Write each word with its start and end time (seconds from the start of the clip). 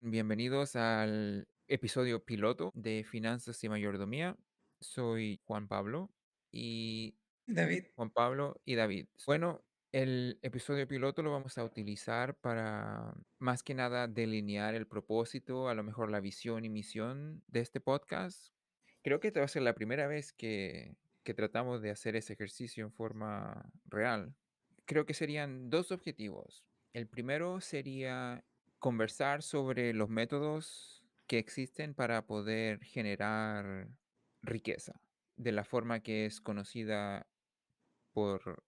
Bienvenidos 0.00 0.76
al 0.76 1.48
episodio 1.66 2.24
piloto 2.24 2.70
de 2.76 3.02
Finanzas 3.02 3.62
y 3.64 3.68
Mayordomía. 3.68 4.36
Soy 4.80 5.40
Juan 5.42 5.66
Pablo 5.66 6.12
y 6.52 7.16
David, 7.46 7.86
Juan 7.96 8.10
Pablo 8.10 8.60
y 8.64 8.76
David. 8.76 9.08
Bueno, 9.26 9.64
el 9.90 10.38
episodio 10.42 10.86
piloto 10.86 11.24
lo 11.24 11.32
vamos 11.32 11.58
a 11.58 11.64
utilizar 11.64 12.36
para 12.36 13.12
más 13.40 13.64
que 13.64 13.74
nada 13.74 14.06
delinear 14.06 14.76
el 14.76 14.86
propósito, 14.86 15.68
a 15.68 15.74
lo 15.74 15.82
mejor 15.82 16.12
la 16.12 16.20
visión 16.20 16.64
y 16.64 16.68
misión 16.68 17.42
de 17.48 17.58
este 17.58 17.80
podcast. 17.80 18.52
Creo 19.02 19.18
que 19.18 19.28
esta 19.28 19.40
va 19.40 19.46
a 19.46 19.48
ser 19.48 19.62
la 19.62 19.74
primera 19.74 20.06
vez 20.06 20.32
que, 20.32 20.94
que 21.24 21.34
tratamos 21.34 21.82
de 21.82 21.90
hacer 21.90 22.14
ese 22.14 22.34
ejercicio 22.34 22.84
en 22.84 22.92
forma 22.92 23.68
real. 23.84 24.32
Creo 24.84 25.06
que 25.06 25.14
serían 25.14 25.70
dos 25.70 25.90
objetivos. 25.90 26.64
El 26.92 27.08
primero 27.08 27.60
sería 27.60 28.44
conversar 28.78 29.42
sobre 29.42 29.92
los 29.92 30.08
métodos 30.08 31.02
que 31.26 31.38
existen 31.38 31.94
para 31.94 32.26
poder 32.26 32.82
generar 32.84 33.88
riqueza 34.42 35.00
de 35.36 35.52
la 35.52 35.64
forma 35.64 36.00
que 36.00 36.26
es 36.26 36.40
conocida 36.40 37.26
por, 38.12 38.64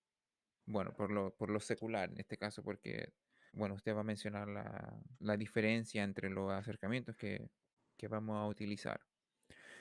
bueno, 0.67 0.93
por 0.93 1.11
lo, 1.11 1.35
por 1.35 1.51
lo 1.51 1.61
secular, 1.61 2.11
en 2.11 2.21
este 2.21 2.37
caso, 2.37 2.63
porque, 2.63 3.13
bueno, 3.53 3.75
usted 3.75 3.95
va 3.95 4.01
a 4.01 4.05
mencionar 4.05 4.49
la, 4.49 5.03
la 5.19 5.37
diferencia 5.37 6.05
entre 6.05 6.31
los 6.31 6.53
acercamientos 6.53 7.17
que, 7.17 7.51
que 7.97 8.09
vamos 8.09 8.37
a 8.37 8.47
utilizar. 8.47 9.01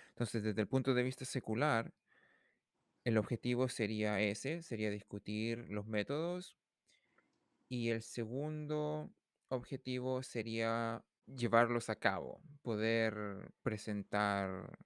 Entonces, 0.09 0.44
desde 0.44 0.61
el 0.61 0.67
punto 0.67 0.94
de 0.94 1.03
vista 1.03 1.25
secular, 1.25 1.94
el 3.03 3.17
objetivo 3.17 3.70
sería 3.70 4.20
ese, 4.20 4.64
sería 4.64 4.89
discutir 4.89 5.70
los 5.70 5.86
métodos. 5.86 6.58
Y 7.70 7.89
el 7.89 8.02
segundo 8.02 9.11
objetivo 9.49 10.23
sería 10.23 11.03
llevarlos 11.26 11.89
a 11.89 11.95
cabo, 11.95 12.41
poder 12.62 13.52
presentar 13.62 14.77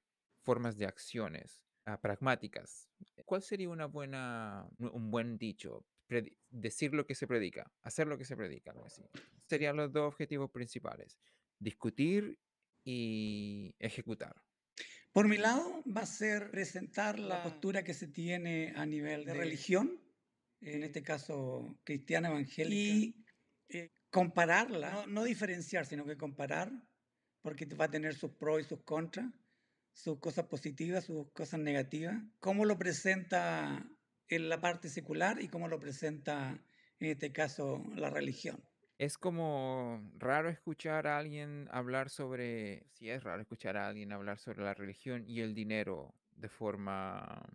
formas 0.42 0.78
de 0.78 0.86
acciones 0.86 1.64
ah, 1.86 2.00
pragmáticas. 2.02 2.90
¿Cuál 3.26 3.42
sería 3.42 3.70
una 3.70 3.86
buena, 3.86 4.68
un 4.80 5.10
buen 5.12 5.38
dicho? 5.38 5.86
Predi- 6.10 6.36
decir 6.50 6.94
lo 6.94 7.06
que 7.06 7.16
se 7.16 7.28
predica, 7.28 7.72
hacer 7.82 8.08
lo 8.08 8.18
que 8.18 8.26
se 8.26 8.36
predica, 8.36 8.72
algo 8.72 8.86
así. 8.86 9.04
Serían 9.46 9.78
los 9.78 9.92
dos 9.92 10.08
objetivos 10.08 10.52
principales, 10.52 11.18
discutir 11.60 12.38
y 12.84 13.74
ejecutar. 13.80 14.36
por 15.14 15.28
mi 15.28 15.38
lado 15.38 15.84
va 15.86 16.02
a 16.02 16.06
ser 16.06 16.52
presentar 16.52 17.20
la 17.20 17.44
postura 17.44 17.84
que 17.84 17.94
se 17.94 18.08
tiene 18.08 18.74
a 18.76 18.86
nivel 18.86 19.24
de 19.26 19.34
religión, 19.34 20.02
en 20.60 20.84
este 20.84 21.04
caso 21.04 21.80
cristiana 21.86 22.30
evangélica, 22.30 22.76
y 22.76 23.26
eh, 23.70 23.92
compararla, 24.14 24.92
no, 24.92 25.08
no 25.08 25.24
diferenciar, 25.24 25.88
sino 25.88 26.06
que 26.06 26.18
comparar, 26.18 26.72
porque 27.42 27.66
va 27.66 27.86
a 27.86 27.92
tener 27.92 28.14
sus 28.14 28.30
pros 28.32 28.62
y 28.62 28.64
sus 28.64 28.84
contras, 28.84 29.26
sus 29.92 30.20
cosas 30.20 30.46
positivas, 30.46 31.06
sus 31.06 31.32
cosas 31.32 31.60
negativas, 31.60 32.22
cómo 32.40 32.64
lo 32.64 32.78
presenta 32.78 33.84
en 34.28 34.50
la 34.50 34.62
parte 34.62 34.88
secular 34.90 35.42
y 35.42 35.48
cómo 35.48 35.68
lo 35.68 35.80
presenta 35.80 36.64
en 37.00 37.08
este 37.10 37.32
caso 37.32 37.84
la 37.96 38.12
religión. 38.12 38.64
Es 39.00 39.18
como 39.18 40.08
raro 40.20 40.48
escuchar 40.50 41.08
a 41.08 41.18
alguien 41.18 41.68
hablar 41.72 42.12
sobre, 42.12 42.86
sí 42.92 43.10
es 43.10 43.24
raro 43.24 43.42
escuchar 43.42 43.78
a 43.78 43.88
alguien 43.88 44.14
hablar 44.14 44.38
sobre 44.38 44.64
la 44.64 44.76
religión 44.76 45.24
y 45.28 45.42
el 45.42 45.56
dinero 45.56 46.14
de 46.36 46.50
forma 46.50 47.50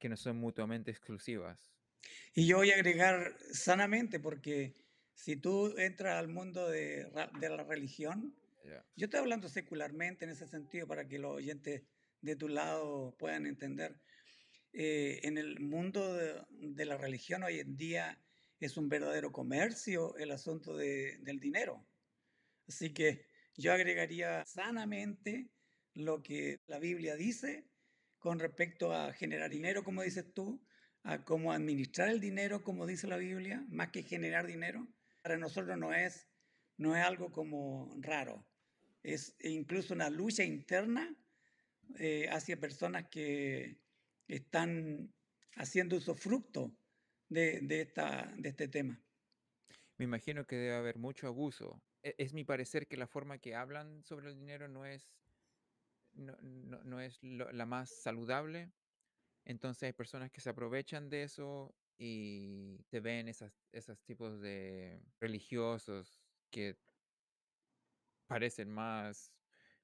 que 0.00 0.08
no 0.08 0.16
son 0.16 0.36
mutuamente 0.36 0.90
exclusivas. 0.90 1.72
Y 2.34 2.48
yo 2.48 2.56
voy 2.56 2.72
a 2.72 2.74
agregar 2.74 3.36
sanamente, 3.52 4.18
porque 4.18 4.81
si 5.14 5.36
tú 5.36 5.74
entras 5.78 6.18
al 6.18 6.28
mundo 6.28 6.68
de, 6.68 7.10
la 7.40 7.64
religión, 7.64 8.34
yo 8.96 9.06
estoy 9.06 9.20
hablando 9.20 9.48
secularmente 9.48 10.24
en 10.24 10.30
ese 10.30 10.46
sentido 10.46 10.86
para 10.86 11.08
que 11.08 11.18
los 11.18 11.32
oyentes 11.32 11.82
de 12.20 12.36
tu 12.36 12.48
lado 12.48 13.14
puedan 13.18 13.46
entender. 13.46 14.00
Eh, 14.72 15.20
en 15.24 15.36
el 15.36 15.60
mundo 15.60 16.14
de, 16.14 16.42
de 16.50 16.84
la 16.86 16.96
religión 16.96 17.42
hoy 17.42 17.60
en 17.60 17.76
día 17.76 18.18
es 18.58 18.76
un 18.76 18.88
verdadero 18.88 19.32
comercio 19.32 20.16
el 20.16 20.30
asunto 20.30 20.76
de- 20.76 21.18
del 21.18 21.40
dinero. 21.40 21.84
Así 22.66 22.94
que 22.94 23.26
yo 23.56 23.72
agregaría 23.72 24.44
sanamente 24.46 25.50
lo 25.94 26.22
que 26.22 26.60
la 26.66 26.78
Biblia 26.78 27.16
dice 27.16 27.68
con 28.18 28.38
respecto 28.38 28.92
a 28.94 29.12
generar 29.12 29.50
dinero, 29.50 29.82
como 29.82 30.02
dices 30.02 30.32
tú, 30.32 30.64
a 31.02 31.24
cómo 31.24 31.52
administrar 31.52 32.08
el 32.08 32.20
dinero, 32.20 32.62
como 32.62 32.86
dice 32.86 33.08
la 33.08 33.16
Biblia, 33.16 33.64
más 33.68 33.90
que 33.90 34.04
generar 34.04 34.46
dinero. 34.46 34.86
Para 35.22 35.38
nosotros 35.38 35.78
no 35.78 35.94
es, 35.94 36.28
no 36.78 36.96
es 36.96 37.04
algo 37.04 37.30
como 37.30 37.94
raro, 38.00 38.44
es 39.02 39.36
incluso 39.40 39.94
una 39.94 40.10
lucha 40.10 40.44
interna 40.44 41.16
eh, 41.98 42.28
hacia 42.30 42.58
personas 42.58 43.08
que 43.10 43.76
están 44.28 45.14
haciendo 45.56 45.96
usufructo 45.96 46.72
de, 47.28 47.60
de, 47.62 47.80
esta, 47.82 48.34
de 48.36 48.48
este 48.48 48.68
tema. 48.68 49.04
Me 49.98 50.04
imagino 50.04 50.44
que 50.46 50.56
debe 50.56 50.74
haber 50.74 50.98
mucho 50.98 51.26
abuso. 51.28 51.82
E- 52.02 52.14
Es 52.18 52.32
mi 52.32 52.44
parecer 52.44 52.86
que 52.88 52.96
la 52.96 53.06
forma 53.06 53.38
que 53.38 53.54
hablan 53.54 54.02
sobre 54.04 54.30
el 54.30 54.38
dinero 54.38 54.68
no 54.68 54.84
es, 54.86 55.14
no, 56.12 56.36
no- 56.42 56.82
no 56.84 57.00
es 57.00 57.18
la 57.22 57.66
más 57.66 57.90
saludable. 57.90 58.72
Entonces 59.44 59.84
hay 59.84 59.92
personas 59.92 60.30
que 60.30 60.40
se 60.40 60.50
aprovechan 60.50 61.10
de 61.10 61.24
eso 61.24 61.76
y 61.98 62.84
te 62.90 63.00
ven 63.00 63.28
esas, 63.28 63.68
esos 63.72 64.02
tipos 64.04 64.40
de 64.40 65.02
religiosos 65.20 66.20
que 66.50 66.78
parecen 68.26 68.70
más 68.70 69.32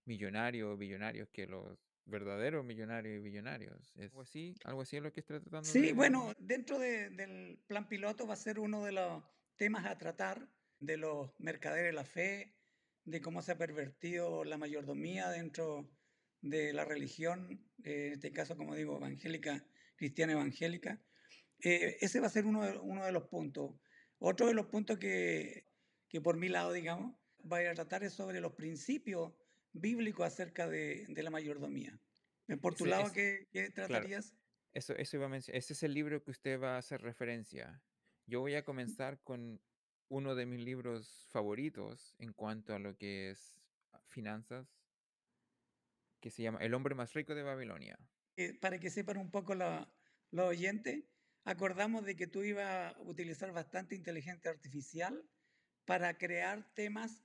millonarios 0.05 0.75
o 0.75 0.77
billonarios 0.77 1.29
que 1.31 1.47
los 1.47 1.79
verdaderos 2.07 2.65
millonarios 2.65 3.17
y 3.19 3.21
billonarios. 3.23 3.93
¿Es 3.97 4.11
algo 4.11 4.23
así? 4.23 4.55
¿Algo 4.65 4.83
así 4.83 4.97
es 4.97 5.03
lo 5.03 5.13
que 5.13 5.21
está 5.21 5.41
tratando 5.41 5.75
Sí, 5.75 5.81
de...? 5.81 5.93
bueno, 5.93 6.33
dentro 6.39 6.79
de- 6.79 7.11
del 7.11 7.59
plan 7.67 7.89
piloto 7.89 8.27
va 8.27 8.35
a 8.35 8.37
ser 8.37 8.59
uno 8.59 8.85
de 8.85 8.93
los 8.93 9.25
temas 9.57 9.87
a 9.87 9.99
tratar 9.99 10.53
de 10.79 10.97
los 10.97 11.33
mercaderes 11.39 11.87
de 11.87 11.93
la 11.93 12.05
fe, 12.05 12.57
de 13.05 13.21
cómo 13.21 13.43
se 13.43 13.53
ha 13.53 13.59
pervertido 13.59 14.45
la 14.45 14.59
mayordomía 14.59 15.29
dentro 15.31 15.99
de 16.41 16.73
la 16.73 16.85
religión, 16.85 17.73
eh, 17.85 18.07
en 18.09 18.13
este 18.15 18.33
caso, 18.33 18.57
como 18.57 18.75
digo, 18.77 18.97
evangélica, 18.97 19.67
cristiana 19.97 20.33
evangélica. 20.35 21.05
Eh, 21.63 21.97
ese 22.01 22.21
va 22.21 22.27
a 22.29 22.31
ser 22.31 22.47
uno 22.47 22.65
de, 22.65 22.79
uno 22.79 23.05
de 23.05 23.13
los 23.13 23.25
puntos. 23.29 23.75
Otro 24.19 24.47
de 24.47 24.55
los 24.55 24.67
puntos 24.67 24.99
que, 24.99 25.67
que 26.09 26.21
por 26.21 26.37
mi 26.37 26.49
lado, 26.49 26.73
digamos, 26.73 27.17
va 27.51 27.59
a 27.59 27.63
ir 27.63 27.69
a 27.69 27.75
tratar 27.75 28.03
es 28.05 28.13
sobre 28.13 28.41
los 28.41 28.53
principios 28.55 29.33
bíblicos 29.73 30.27
acerca 30.27 30.69
de, 30.69 31.07
de 31.09 31.23
la 31.23 31.31
mayordomía. 31.31 31.99
Eh, 32.49 32.57
Por 32.57 32.75
tu 32.75 32.85
Ese- 32.85 32.91
lado, 32.91 33.05
ese- 33.07 33.15
¿qué, 33.15 33.49
qué 33.51 33.71
tratarías? 33.71 34.35
Eso, 34.73 34.95
eso 34.95 35.17
iba 35.17 35.27
a 35.27 35.31
mencionar. 35.31 35.59
Ese 35.59 35.73
es 35.73 35.83
el 35.83 35.95
libro 35.95 36.23
que 36.23 36.31
usted 36.31 36.61
va 36.61 36.75
a 36.77 36.79
hacer 36.79 37.01
referencia. 37.03 37.83
Yo 38.27 38.41
voy 38.41 38.55
a 38.55 38.65
comenzar 38.65 39.21
con 39.23 39.61
uno 40.09 40.35
de 40.35 40.47
mis 40.47 40.61
libros 40.65 41.27
favoritos 41.31 42.15
en 42.19 42.33
cuanto 42.33 42.75
a 42.75 42.79
lo 42.79 42.97
que 42.97 43.31
es 43.31 43.61
finanzas, 44.07 44.67
que 46.21 46.31
se 46.31 46.43
llama 46.43 46.59
El 46.61 46.75
hombre 46.75 46.95
más 46.95 47.13
rico 47.15 47.35
de 47.35 47.43
Babilonia. 47.43 47.99
Eh, 48.37 48.55
para 48.59 48.79
que 48.79 48.91
sepan 48.91 49.17
un 49.19 49.31
poco 49.31 49.55
la- 49.55 49.91
los 50.31 50.47
oyentes, 50.47 51.05
acordamos 51.49 52.05
de 52.05 52.15
que 52.15 52.27
tú 52.27 52.43
ibas 52.43 52.95
a 52.95 53.01
utilizar 53.01 53.53
bastante 53.53 53.95
inteligencia 53.95 54.51
artificial 54.51 55.25
para 55.87 56.19
crear 56.19 56.75
temas 56.75 57.25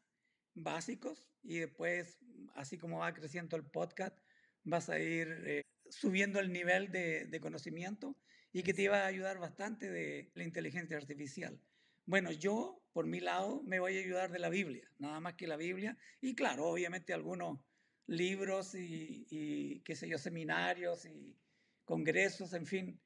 básicos 0.54 1.30
y 1.44 1.60
después, 1.60 2.20
así 2.56 2.78
como 2.78 3.00
va 3.00 3.14
creciendo 3.14 3.58
el 3.58 3.66
podcast, 3.66 4.18
vas 4.64 4.90
a 4.90 4.98
ir 4.98 5.28
eh, 5.46 5.62
subiendo 5.90 6.40
el 6.40 6.54
nivel 6.54 6.90
de, 6.90 7.26
de 7.26 7.40
conocimiento 7.42 8.16
y 8.54 8.64
que 8.64 8.74
te 8.74 8.84
iba 8.84 9.02
a 9.02 9.08
ayudar 9.08 9.40
bastante 9.40 9.92
de 9.92 10.32
la 10.36 10.46
inteligencia 10.46 10.96
artificial. 10.96 11.60
Bueno, 12.06 12.32
yo, 12.32 12.82
por 12.94 13.06
mi 13.06 13.20
lado, 13.20 13.62
me 13.64 13.82
voy 13.82 13.98
a 13.98 14.02
ayudar 14.02 14.32
de 14.32 14.40
la 14.40 14.50
Biblia, 14.50 14.90
nada 15.00 15.20
más 15.20 15.34
que 15.34 15.48
la 15.48 15.58
Biblia, 15.58 15.98
y 16.22 16.34
claro, 16.34 16.68
obviamente 16.68 17.14
algunos 17.14 17.60
libros 18.08 18.74
y, 18.74 19.28
y, 19.30 19.82
qué 19.82 19.98
sé 19.98 20.08
yo, 20.08 20.18
seminarios 20.18 21.06
y 21.06 21.38
congresos, 21.84 22.54
en 22.54 22.66
fin, 22.66 23.02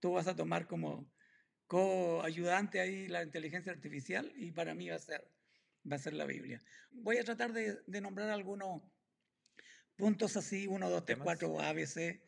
tú 0.00 0.12
vas 0.12 0.26
a 0.26 0.36
tomar 0.36 0.66
como 0.66 1.10
coayudante 1.66 2.80
ahí 2.80 3.08
la 3.08 3.22
inteligencia 3.22 3.72
artificial 3.72 4.32
y 4.36 4.52
para 4.52 4.74
mí 4.74 4.88
va 4.88 4.96
a 4.96 5.00
ser, 5.00 5.30
va 5.90 5.96
a 5.96 5.98
ser 5.98 6.14
la 6.14 6.24
Biblia. 6.24 6.62
Voy 6.90 7.18
a 7.18 7.24
tratar 7.24 7.52
de, 7.52 7.78
de 7.86 8.00
nombrar 8.00 8.30
algunos 8.30 8.82
puntos 9.96 10.36
así, 10.36 10.66
uno, 10.66 10.88
dos, 10.88 11.04
tres, 11.04 11.16
¿Temas? 11.16 11.24
cuatro, 11.24 11.60
ABC, 11.60 12.22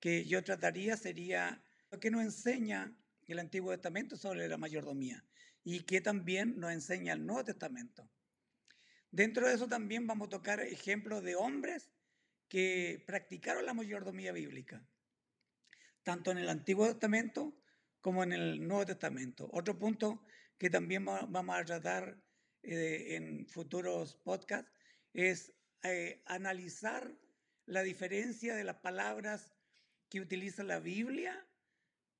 que 0.00 0.24
yo 0.24 0.42
trataría 0.42 0.96
sería 0.96 1.62
lo 1.90 1.98
que 1.98 2.10
nos 2.10 2.22
enseña 2.22 2.96
el 3.26 3.38
Antiguo 3.38 3.72
Testamento 3.72 4.16
sobre 4.16 4.48
la 4.48 4.56
mayordomía 4.56 5.24
y 5.64 5.80
que 5.80 6.00
también 6.00 6.58
nos 6.58 6.72
enseña 6.72 7.12
el 7.12 7.26
Nuevo 7.26 7.44
Testamento. 7.44 8.08
Dentro 9.10 9.48
de 9.48 9.54
eso 9.54 9.66
también 9.66 10.06
vamos 10.06 10.26
a 10.28 10.30
tocar 10.30 10.60
ejemplos 10.60 11.22
de 11.22 11.34
hombres 11.34 11.90
que 12.48 13.02
practicaron 13.06 13.66
la 13.66 13.74
mayordomía 13.74 14.32
bíblica, 14.32 14.86
tanto 16.06 16.30
en 16.30 16.38
el 16.38 16.48
Antiguo 16.48 16.86
Testamento 16.86 17.52
como 18.00 18.22
en 18.22 18.32
el 18.32 18.64
Nuevo 18.64 18.86
Testamento. 18.86 19.50
Otro 19.52 19.76
punto 19.76 20.22
que 20.56 20.70
también 20.70 21.04
va- 21.04 21.26
vamos 21.28 21.56
a 21.58 21.64
tratar 21.64 22.22
eh, 22.62 23.16
en 23.16 23.44
futuros 23.48 24.14
podcasts 24.14 24.70
es 25.12 25.52
eh, 25.82 26.22
analizar 26.26 27.12
la 27.64 27.82
diferencia 27.82 28.54
de 28.54 28.62
las 28.62 28.76
palabras 28.76 29.52
que 30.08 30.20
utiliza 30.20 30.62
la 30.62 30.78
Biblia 30.78 31.44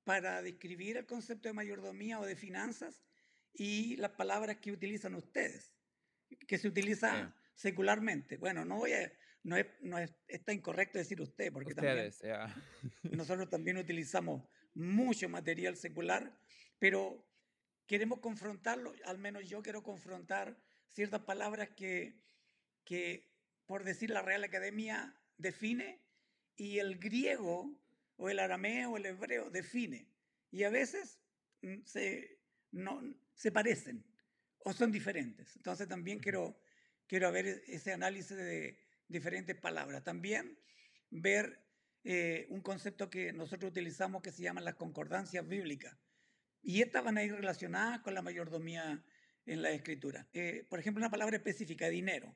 para 0.03 0.41
describir 0.41 0.97
el 0.97 1.05
concepto 1.05 1.47
de 1.47 1.53
mayordomía 1.53 2.19
o 2.19 2.25
de 2.25 2.35
finanzas 2.35 3.05
y 3.53 3.95
las 3.95 4.11
palabras 4.11 4.57
que 4.57 4.73
utilizan 4.73 5.15
ustedes, 5.15 5.71
que 6.45 6.57
se 6.57 6.67
utilizan 6.67 7.33
secularmente. 7.55 8.35
Bueno, 8.35 8.65
no 8.65 8.75
voy 8.79 8.91
a, 8.91 9.13
no, 9.47 9.55
es, 9.55 9.65
no 9.79 9.97
es, 9.97 10.13
está 10.27 10.51
incorrecto 10.51 10.97
decir 10.97 11.21
usted, 11.21 11.53
porque 11.53 11.69
ustedes, 11.69 12.21
nosotros 13.03 13.49
también 13.49 13.77
utilizamos 13.77 14.43
mucho 14.73 15.29
material 15.29 15.77
secular, 15.77 16.37
pero 16.79 17.25
queremos 17.85 18.19
confrontarlo, 18.19 18.93
al 19.05 19.19
menos 19.19 19.47
yo 19.47 19.63
quiero 19.63 19.83
confrontar 19.83 20.61
ciertas 20.89 21.21
palabras 21.21 21.69
que, 21.69 22.21
que 22.83 23.31
por 23.65 23.85
decir 23.85 24.09
la 24.09 24.21
Real 24.21 24.43
Academia, 24.43 25.17
define 25.37 26.01
y 26.57 26.79
el 26.79 26.99
griego 26.99 27.73
o 28.17 28.29
el 28.29 28.39
arameo 28.39 28.91
o 28.91 28.97
el 28.97 29.05
hebreo 29.05 29.49
define. 29.49 30.09
Y 30.51 30.65
a 30.65 30.69
veces 30.69 31.21
mm, 31.61 31.83
se, 31.85 32.41
no, 32.71 33.01
se 33.33 33.53
parecen 33.53 34.03
o 34.65 34.73
son 34.73 34.91
diferentes. 34.91 35.55
Entonces 35.55 35.87
también 35.87 36.19
quiero, 36.19 36.59
quiero 37.07 37.31
ver 37.31 37.63
ese 37.67 37.93
análisis 37.93 38.35
de 38.35 38.86
diferentes 39.07 39.55
palabras. 39.55 40.03
También 40.03 40.57
ver 41.09 41.63
eh, 42.03 42.47
un 42.49 42.61
concepto 42.61 43.09
que 43.09 43.33
nosotros 43.33 43.71
utilizamos 43.71 44.21
que 44.21 44.31
se 44.31 44.43
llama 44.43 44.61
las 44.61 44.75
concordancias 44.75 45.47
bíblicas. 45.47 45.97
Y 46.61 46.81
estas 46.81 47.03
van 47.03 47.17
a 47.17 47.23
ir 47.23 47.33
relacionadas 47.33 48.01
con 48.01 48.13
la 48.13 48.21
mayordomía 48.21 49.03
en 49.45 49.61
la 49.61 49.71
escritura. 49.71 50.27
Eh, 50.33 50.65
por 50.69 50.79
ejemplo, 50.79 51.01
una 51.01 51.11
palabra 51.11 51.37
específica, 51.37 51.87
dinero. 51.89 52.35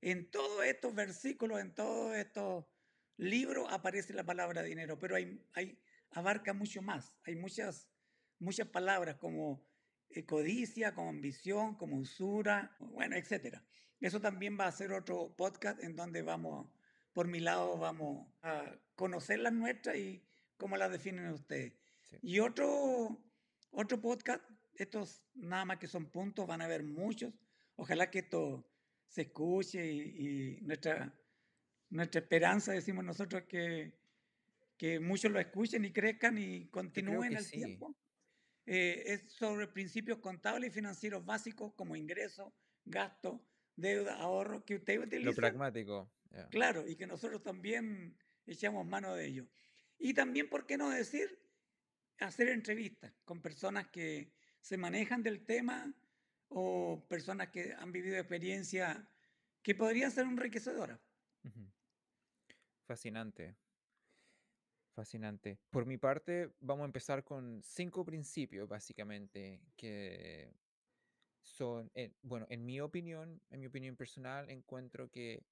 En 0.00 0.30
todos 0.30 0.64
estos 0.64 0.94
versículos, 0.94 1.60
en 1.60 1.74
todos 1.74 2.16
estos 2.16 2.64
libros 3.16 3.66
aparece 3.70 4.14
la 4.14 4.24
palabra 4.24 4.62
dinero, 4.62 4.98
pero 4.98 5.16
hay, 5.16 5.42
hay, 5.52 5.78
abarca 6.10 6.52
mucho 6.52 6.82
más. 6.82 7.16
Hay 7.24 7.36
muchas, 7.36 7.88
muchas 8.38 8.68
palabras 8.68 9.16
como 9.16 9.62
codicia, 10.26 10.94
como 10.94 11.10
ambición, 11.10 11.76
como 11.76 11.96
usura, 11.96 12.76
bueno, 12.80 13.16
etc. 13.16 13.58
Eso 14.00 14.20
también 14.20 14.58
va 14.58 14.66
a 14.66 14.72
ser 14.72 14.92
otro 14.92 15.34
podcast 15.36 15.82
en 15.82 15.94
donde 15.94 16.22
vamos, 16.22 16.68
por 17.12 17.28
mi 17.28 17.40
lado, 17.40 17.78
vamos 17.78 18.26
a 18.42 18.76
conocer 18.94 19.38
las 19.40 19.52
nuestras 19.52 19.96
y 19.96 20.22
cómo 20.56 20.76
las 20.76 20.90
definen 20.90 21.28
ustedes. 21.30 21.74
Y 22.22 22.40
otro, 22.40 23.22
otro 23.70 24.00
podcast, 24.00 24.42
estos 24.74 25.22
nada 25.34 25.64
más 25.64 25.78
que 25.78 25.86
son 25.86 26.10
puntos, 26.10 26.46
van 26.46 26.60
a 26.60 26.64
haber 26.64 26.82
muchos. 26.82 27.32
Ojalá 27.76 28.10
que 28.10 28.20
esto 28.20 28.68
se 29.06 29.22
escuche 29.22 29.86
y, 29.86 30.60
nuestra, 30.62 31.14
nuestra 31.88 32.20
esperanza, 32.20 32.72
decimos 32.72 33.04
nosotros, 33.04 33.44
que, 33.48 33.98
que 34.76 34.98
muchos 34.98 35.30
lo 35.30 35.38
escuchen 35.40 35.84
y 35.84 35.92
crezcan 35.92 36.36
y 36.38 36.68
continúen 36.68 37.36
el 37.36 37.50
tiempo. 37.50 37.94
Eh, 38.72 39.02
es 39.14 39.32
sobre 39.32 39.66
principios 39.66 40.20
contables 40.20 40.70
y 40.70 40.72
financieros 40.72 41.24
básicos 41.24 41.74
como 41.74 41.96
ingreso, 41.96 42.54
gasto, 42.84 43.44
deuda, 43.74 44.14
ahorro, 44.14 44.64
que 44.64 44.76
usted 44.76 45.00
utiliza. 45.00 45.28
Lo 45.28 45.34
pragmático. 45.34 46.08
Claro, 46.50 46.86
y 46.86 46.94
que 46.94 47.04
nosotros 47.04 47.42
también 47.42 48.16
echamos 48.46 48.86
mano 48.86 49.16
de 49.16 49.26
ello. 49.26 49.48
Y 49.98 50.14
también, 50.14 50.48
¿por 50.48 50.66
qué 50.66 50.76
no 50.76 50.88
decir? 50.88 51.36
Hacer 52.20 52.50
entrevistas 52.50 53.12
con 53.24 53.42
personas 53.42 53.88
que 53.88 54.30
se 54.60 54.76
manejan 54.76 55.24
del 55.24 55.44
tema 55.44 55.92
o 56.46 57.04
personas 57.08 57.48
que 57.48 57.72
han 57.72 57.90
vivido 57.90 58.18
experiencias 58.18 58.96
que 59.64 59.74
podrían 59.74 60.12
ser 60.12 60.26
enriquecedoras. 60.26 61.00
Fascinante. 62.86 63.56
Fascinante. 65.00 65.56
Por 65.70 65.86
mi 65.86 65.96
parte, 65.96 66.50
vamos 66.60 66.82
a 66.82 66.84
empezar 66.84 67.24
con 67.24 67.62
cinco 67.62 68.04
principios, 68.04 68.68
básicamente, 68.68 69.62
que 69.74 70.52
son, 71.40 71.90
eh, 71.94 72.12
bueno, 72.20 72.46
en 72.50 72.66
mi 72.66 72.82
opinión, 72.82 73.40
en 73.48 73.60
mi 73.60 73.66
opinión 73.66 73.96
personal, 73.96 74.50
encuentro 74.50 75.10
que 75.10 75.42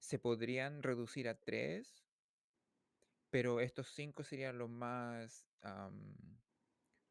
se 0.00 0.18
podrían 0.18 0.82
reducir 0.82 1.28
a 1.28 1.38
tres, 1.38 2.04
pero 3.30 3.60
estos 3.60 3.86
cinco 3.90 4.24
serían 4.24 4.58
los 4.58 4.68
más 4.68 5.46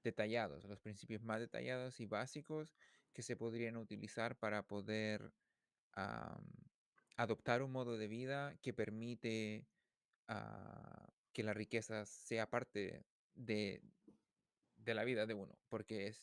detallados, 0.03 0.65
los 0.65 0.81
principios 0.81 1.23
más 1.23 1.39
detallados 1.39 2.01
y 2.01 2.07
básicos 2.07 2.75
que 3.13 3.21
se 3.21 3.37
podrían 3.37 3.77
utilizar 3.77 4.37
para 4.37 4.67
poder 4.67 5.31
adoptar 7.15 7.61
un 7.61 7.71
modo 7.71 7.97
de 7.97 8.09
vida 8.09 8.57
que 8.61 8.73
permite 8.73 9.65
ah, 10.27 11.08
que 11.39 11.43
la 11.43 11.53
riqueza 11.53 12.05
sea 12.05 12.49
parte 12.49 13.05
de, 13.33 13.81
de, 14.75 14.93
la 14.93 15.05
vida 15.05 15.25
de 15.25 15.33
uno, 15.33 15.57
porque 15.69 16.07
es, 16.07 16.21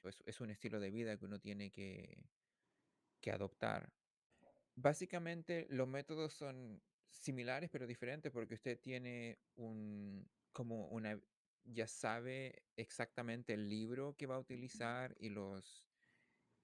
pues, 0.00 0.22
es, 0.24 0.40
un 0.40 0.48
estilo 0.48 0.80
de 0.80 0.90
vida 0.90 1.18
que 1.18 1.26
uno 1.26 1.38
tiene 1.38 1.70
que, 1.70 2.30
que 3.20 3.30
adoptar. 3.30 3.92
Básicamente 4.74 5.66
los 5.68 5.86
métodos 5.86 6.32
son 6.32 6.82
similares 7.10 7.68
pero 7.70 7.86
diferentes 7.86 8.32
porque 8.32 8.54
usted 8.54 8.80
tiene 8.80 9.38
un 9.56 10.26
como 10.50 10.88
una 10.88 11.20
ya 11.64 11.86
sabe 11.86 12.62
exactamente 12.74 13.52
el 13.52 13.68
libro 13.68 14.16
que 14.16 14.24
va 14.24 14.36
a 14.36 14.38
utilizar 14.46 15.14
y 15.20 15.28
los 15.28 15.86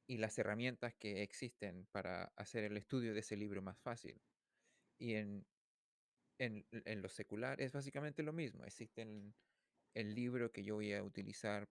y 0.06 0.16
las 0.16 0.38
herramientas 0.38 0.94
que 0.94 1.22
existen 1.22 1.86
para 1.92 2.32
hacer 2.36 2.64
el 2.64 2.78
estudio 2.78 3.12
de 3.12 3.20
ese 3.20 3.36
libro 3.36 3.60
más 3.60 3.78
fácil. 3.78 4.22
Y 4.98 5.16
en, 5.16 5.46
en, 6.40 6.66
en 6.72 7.02
lo 7.02 7.08
secular 7.08 7.60
es 7.60 7.72
básicamente 7.72 8.22
lo 8.22 8.32
mismo. 8.32 8.64
Existe 8.64 9.02
el, 9.02 10.14
libro 10.14 10.50
que 10.50 10.64
yo 10.64 10.76
voy 10.76 10.92
a 10.94 11.02
utilizar, 11.02 11.68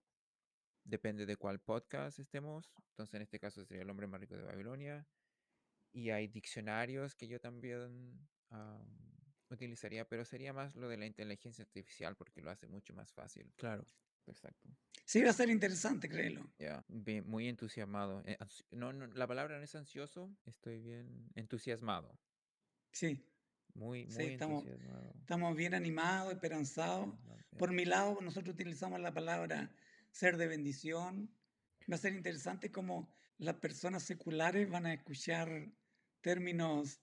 depende 0.84 1.26
de 1.26 1.36
cuál 1.36 1.60
podcast 1.60 2.18
estemos. 2.18 2.72
Entonces, 2.90 3.14
en 3.14 3.22
este 3.22 3.38
caso 3.38 3.64
sería 3.64 3.82
El 3.82 3.90
hombre 3.90 4.06
más 4.06 4.20
rico 4.20 4.36
de 4.36 4.44
Babilonia. 4.44 5.06
Y 5.92 6.10
hay 6.10 6.28
diccionarios 6.28 7.16
que 7.16 7.26
yo 7.26 7.40
también 7.40 8.28
utilizaría, 9.48 10.08
pero 10.08 10.24
sería 10.24 10.52
más 10.52 10.76
lo 10.76 10.88
de 10.88 10.96
la 10.96 11.06
inteligencia 11.06 11.64
artificial 11.64 12.14
porque 12.14 12.40
lo 12.40 12.50
hace 12.50 12.68
mucho 12.68 12.94
más 12.94 13.12
fácil. 13.12 13.52
Claro. 13.56 13.84
Exacto. 14.26 14.68
Sí, 15.04 15.22
va 15.22 15.30
a 15.30 15.32
ser 15.32 15.50
interesante, 15.50 16.08
créelo. 16.08 16.48
Ya, 16.58 16.84
muy 17.24 17.48
entusiasmado. 17.48 18.22
Eh, 18.26 18.38
no, 18.70 18.92
no, 18.92 19.08
la 19.08 19.26
palabra 19.26 19.58
no 19.58 19.64
es 19.64 19.74
ansioso, 19.74 20.32
estoy 20.44 20.80
bien 20.80 21.32
entusiasmado. 21.34 22.16
Sí. 22.92 23.24
Muy, 23.74 24.06
muy 24.06 24.24
estamos, 24.24 24.64
entusiasmado. 24.64 25.14
Estamos 25.20 25.56
bien 25.56 25.74
animados, 25.74 26.32
esperanzados. 26.32 27.14
Por 27.58 27.72
mi 27.72 27.84
lado, 27.84 28.18
nosotros 28.20 28.54
utilizamos 28.54 29.00
la 29.00 29.12
palabra 29.12 29.70
ser 30.10 30.36
de 30.36 30.46
bendición. 30.46 31.30
Va 31.90 31.96
a 31.96 31.98
ser 31.98 32.14
interesante 32.14 32.70
cómo 32.70 33.12
las 33.38 33.56
personas 33.56 34.02
seculares 34.02 34.68
van 34.68 34.86
a 34.86 34.94
escuchar 34.94 35.68
términos 36.20 37.00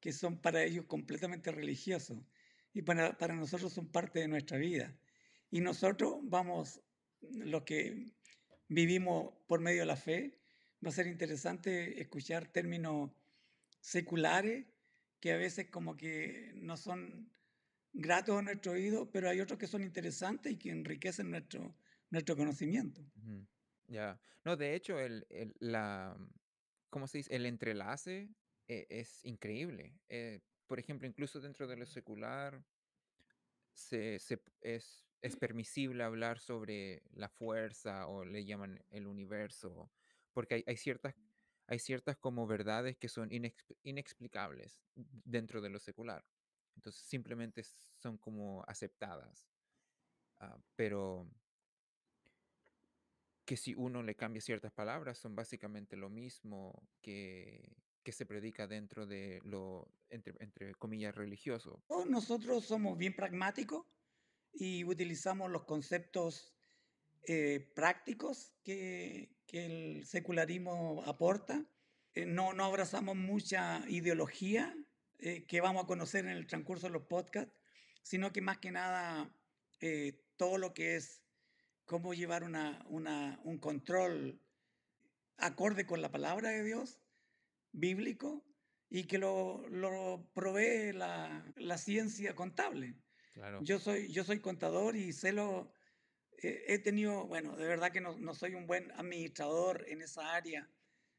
que 0.00 0.12
son 0.12 0.38
para 0.38 0.62
ellos 0.62 0.84
completamente 0.86 1.50
religiosos 1.50 2.18
y 2.74 2.82
para, 2.82 3.16
para 3.16 3.34
nosotros 3.34 3.72
son 3.72 3.88
parte 3.88 4.20
de 4.20 4.28
nuestra 4.28 4.58
vida. 4.58 4.94
Y 5.50 5.60
nosotros 5.60 6.18
vamos, 6.24 6.82
lo 7.20 7.64
que 7.64 8.12
vivimos 8.68 9.32
por 9.46 9.60
medio 9.60 9.80
de 9.80 9.86
la 9.86 9.96
fe, 9.96 10.38
va 10.84 10.90
a 10.90 10.92
ser 10.92 11.06
interesante 11.06 12.00
escuchar 12.00 12.48
términos 12.48 13.10
seculares 13.80 14.66
que 15.24 15.32
a 15.32 15.38
veces 15.38 15.70
como 15.70 15.96
que 15.96 16.52
no 16.56 16.76
son 16.76 17.32
gratos 17.94 18.38
a 18.38 18.42
nuestro 18.42 18.72
oído, 18.72 19.10
pero 19.10 19.30
hay 19.30 19.40
otros 19.40 19.58
que 19.58 19.66
son 19.66 19.82
interesantes 19.82 20.52
y 20.52 20.58
que 20.58 20.70
enriquecen 20.70 21.30
nuestro, 21.30 21.74
nuestro 22.10 22.36
conocimiento. 22.36 23.00
Ya, 23.86 24.20
no, 24.44 24.54
de 24.54 24.74
hecho, 24.74 25.00
el, 25.00 25.26
el, 25.30 25.54
la, 25.60 26.14
¿cómo 26.90 27.06
se 27.06 27.16
dice? 27.16 27.34
El 27.34 27.46
entrelace 27.46 28.28
eh, 28.68 28.86
es 28.90 29.24
increíble. 29.24 29.98
Eh, 30.10 30.42
por 30.66 30.78
ejemplo, 30.78 31.08
incluso 31.08 31.40
dentro 31.40 31.66
de 31.66 31.78
lo 31.78 31.86
secular, 31.86 32.62
se, 33.72 34.18
se, 34.18 34.42
es, 34.60 35.06
es 35.22 35.36
permisible 35.36 36.04
hablar 36.04 36.38
sobre 36.38 37.02
la 37.12 37.30
fuerza 37.30 38.08
o 38.08 38.26
le 38.26 38.44
llaman 38.44 38.78
el 38.90 39.06
universo, 39.06 39.90
porque 40.34 40.56
hay, 40.56 40.64
hay 40.66 40.76
ciertas, 40.76 41.14
hay 41.66 41.78
ciertas 41.78 42.16
como 42.16 42.46
verdades 42.46 42.96
que 42.96 43.08
son 43.08 43.30
inexplicables 43.82 44.82
dentro 44.94 45.60
de 45.60 45.70
lo 45.70 45.78
secular. 45.78 46.24
Entonces 46.76 47.02
simplemente 47.02 47.62
son 47.62 48.18
como 48.18 48.64
aceptadas. 48.66 49.48
Ah, 50.40 50.58
pero 50.76 51.28
que 53.44 53.56
si 53.56 53.74
uno 53.74 54.02
le 54.02 54.14
cambia 54.14 54.40
ciertas 54.40 54.72
palabras 54.72 55.18
son 55.18 55.34
básicamente 55.34 55.96
lo 55.96 56.08
mismo 56.10 56.88
que, 57.00 57.76
que 58.02 58.12
se 58.12 58.26
predica 58.26 58.66
dentro 58.66 59.06
de 59.06 59.40
lo, 59.44 59.88
entre, 60.10 60.34
entre 60.40 60.74
comillas, 60.74 61.14
religioso. 61.14 61.82
Nosotros 62.08 62.64
somos 62.64 62.98
bien 62.98 63.14
pragmáticos 63.14 63.86
y 64.52 64.84
utilizamos 64.84 65.50
los 65.50 65.64
conceptos 65.64 66.54
eh, 67.26 67.72
prácticos 67.74 68.52
que, 68.62 69.33
que, 69.46 69.66
el 69.66 70.06
secularismo 70.06 71.02
aporta 71.06 71.64
eh, 72.14 72.26
no, 72.26 72.52
no 72.52 72.64
abrazamos 72.64 73.16
mucha 73.16 73.82
ideología 73.88 74.76
eh, 75.18 75.44
que 75.46 75.60
vamos 75.60 75.84
a 75.84 75.86
conocer 75.86 76.24
en 76.24 76.32
el 76.32 76.46
transcurso 76.46 76.86
de 76.86 76.92
los 76.92 77.06
podcasts, 77.06 77.52
sino 78.02 78.32
que 78.32 78.40
más 78.40 78.58
que 78.58 78.70
nada 78.70 79.34
eh, 79.80 80.20
todo 80.36 80.58
lo 80.58 80.74
que 80.74 80.96
es 80.96 81.22
cómo 81.84 82.14
llevar 82.14 82.44
una, 82.44 82.84
una, 82.88 83.40
un 83.44 83.58
control 83.58 84.40
acorde 85.38 85.86
con 85.86 86.00
la 86.02 86.10
palabra 86.10 86.50
de 86.50 86.62
Dios, 86.62 87.00
bíblico, 87.72 88.44
y 88.88 89.04
que 89.04 89.18
lo, 89.18 89.68
lo 89.68 90.30
provee 90.34 90.92
la, 90.92 91.44
la, 91.56 91.78
ciencia 91.78 92.34
contable. 92.34 92.94
Claro. 93.32 93.60
Yo, 93.62 93.80
soy, 93.80 94.12
yo 94.12 94.22
soy 94.22 94.38
contador 94.38 94.94
y 94.94 95.12
sé 95.12 95.32
lo, 95.32 95.72
he 96.38 96.78
tenido, 96.78 97.26
bueno, 97.26 97.56
de 97.56 97.66
verdad 97.66 97.92
que 97.92 98.00
no, 98.00 98.34
soy 98.34 98.54
un 98.54 98.66
buen 98.66 98.90
administrador 98.92 99.84
en 99.88 100.02
esa 100.02 100.34
área, 100.34 100.68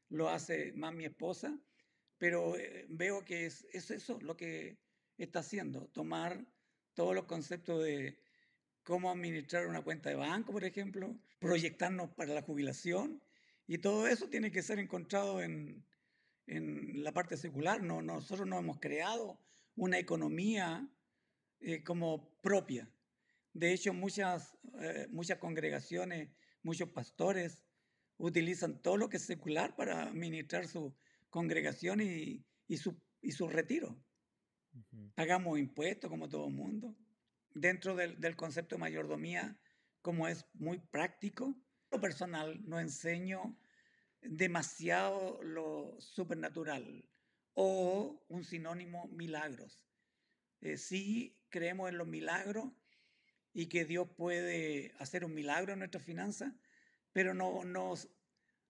lo 0.08 0.28
hace 0.28 0.72
más 0.72 0.94
mi 0.94 1.04
esposa, 1.04 1.58
pero 2.18 2.56
eh, 2.56 2.86
veo 2.88 3.24
que 3.24 3.46
es, 3.46 3.66
es 3.72 3.90
eso 3.90 4.18
lo 4.20 4.36
que 4.36 4.78
está 5.18 5.40
haciendo, 5.40 5.88
tomar 5.88 6.44
todos 6.94 7.14
los 7.14 7.24
conceptos 7.24 7.82
de 7.82 8.18
cómo 8.82 9.10
administrar 9.10 9.66
una 9.66 9.82
cuenta 9.82 10.10
de 10.10 10.16
banco, 10.16 10.52
por 10.52 10.64
ejemplo, 10.64 11.16
proyectarnos 11.40 12.10
para 12.10 12.34
la 12.34 12.42
jubilación, 12.42 13.22
y 13.66 13.78
todo 13.78 14.06
eso 14.06 14.28
tiene 14.28 14.52
que 14.52 14.62
ser 14.62 14.78
encontrado 14.78 15.42
en, 15.42 15.84
en 16.46 17.02
la 17.02 17.12
parte 17.12 17.36
secular. 17.36 17.82
No, 17.82 18.00
nosotros 18.00 18.46
no 18.46 18.58
hemos 18.58 18.78
creado 18.78 19.38
una 19.74 19.98
economía 19.98 20.88
eh, 21.60 21.82
como 21.82 22.38
propia. 22.40 22.88
De 23.56 23.72
hecho, 23.72 23.94
muchas, 23.94 24.54
eh, 24.82 25.06
muchas 25.10 25.38
congregaciones, 25.38 26.28
muchos 26.62 26.90
pastores 26.90 27.64
utilizan 28.18 28.82
todo 28.82 28.98
lo 28.98 29.08
que 29.08 29.16
es 29.16 29.24
secular 29.24 29.74
para 29.76 30.02
administrar 30.02 30.68
su 30.68 30.94
congregación 31.30 32.02
y, 32.02 32.44
y, 32.68 32.76
su, 32.76 33.00
y 33.22 33.32
su 33.32 33.48
retiro. 33.48 33.98
Pagamos 35.14 35.58
impuestos 35.58 36.10
como 36.10 36.28
todo 36.28 36.48
el 36.48 36.52
mundo. 36.52 36.94
Dentro 37.48 37.96
del, 37.96 38.20
del 38.20 38.36
concepto 38.36 38.74
de 38.74 38.80
mayordomía, 38.80 39.58
como 40.02 40.28
es 40.28 40.44
muy 40.52 40.78
práctico, 40.78 41.56
lo 41.90 41.98
personal 41.98 42.60
no 42.68 42.78
enseño 42.78 43.58
demasiado 44.20 45.42
lo 45.42 45.98
supernatural 45.98 47.08
o 47.54 48.22
un 48.28 48.44
sinónimo 48.44 49.08
milagros. 49.08 49.88
Eh, 50.60 50.76
sí 50.76 51.40
creemos 51.48 51.88
en 51.88 51.96
los 51.96 52.06
milagros 52.06 52.70
y 53.58 53.68
que 53.68 53.86
Dios 53.86 54.06
puede 54.18 54.92
hacer 54.98 55.24
un 55.24 55.32
milagro 55.32 55.72
en 55.72 55.78
nuestras 55.78 56.04
finanzas, 56.04 56.52
pero 57.14 57.32
no, 57.32 57.64
no, 57.64 57.94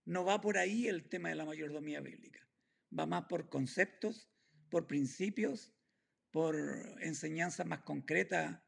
no 0.04 0.24
va 0.24 0.40
por 0.40 0.58
ahí 0.58 0.86
el 0.86 1.08
tema 1.08 1.28
de 1.28 1.34
la 1.34 1.44
mayordomía 1.44 2.00
bíblica. 2.00 2.48
Va 2.96 3.04
más 3.04 3.24
por 3.24 3.48
conceptos, 3.48 4.30
por 4.70 4.86
principios, 4.86 5.74
por 6.30 6.56
enseñanzas 7.00 7.66
más 7.66 7.80
concretas 7.80 8.60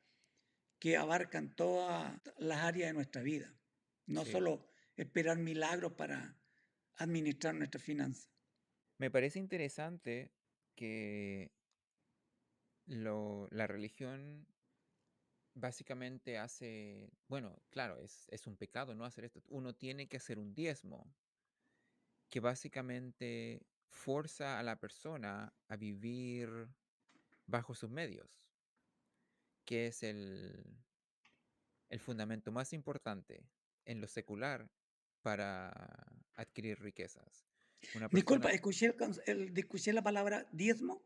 que 0.80 0.96
abarcan 0.96 1.54
todas 1.54 2.20
las 2.37 2.64
áreas 2.64 2.88
de 2.88 2.94
nuestra 2.94 3.22
vida. 3.22 3.54
No 4.06 4.25
sí. 4.25 4.32
solo 4.32 4.68
esperar 4.96 5.38
milagros 5.38 5.92
para 5.92 6.37
administrar 6.96 7.54
nuestras 7.54 7.84
finanzas. 7.84 8.28
Me 8.96 9.12
parece 9.12 9.38
interesante 9.38 10.32
que 10.75 11.52
lo, 12.87 13.46
la 13.52 13.68
religión 13.68 14.48
básicamente 15.58 16.38
hace, 16.38 17.10
bueno, 17.28 17.60
claro, 17.70 18.00
es, 18.02 18.46
un 18.46 18.56
pecado 18.56 18.94
no 18.94 19.04
hacer 19.04 19.24
esto. 19.24 19.42
Uno 19.48 19.74
tiene 19.74 20.08
que 20.08 20.16
hacer 20.16 20.38
un 20.38 20.54
diezmo 20.54 21.12
que 22.28 22.40
básicamente 22.40 23.66
forza 23.88 24.58
a 24.58 24.62
la 24.62 24.78
persona 24.78 25.52
a 25.68 25.76
vivir 25.76 26.68
bajo 27.46 27.74
sus 27.74 27.90
medios, 27.90 28.28
que 29.64 29.86
es 29.86 30.02
el, 30.02 30.64
el 31.88 32.00
fundamento 32.00 32.52
más 32.52 32.72
importante 32.72 33.42
en 33.84 34.00
lo 34.00 34.06
secular 34.06 34.70
para 35.22 35.72
adquirir 36.34 36.80
riquezas. 36.80 37.48
Disculpa, 38.10 38.50
escuché, 38.50 38.94
el, 39.26 39.56
escuché 39.56 39.92
la 39.92 40.02
palabra 40.02 40.46
diezmo. 40.52 41.02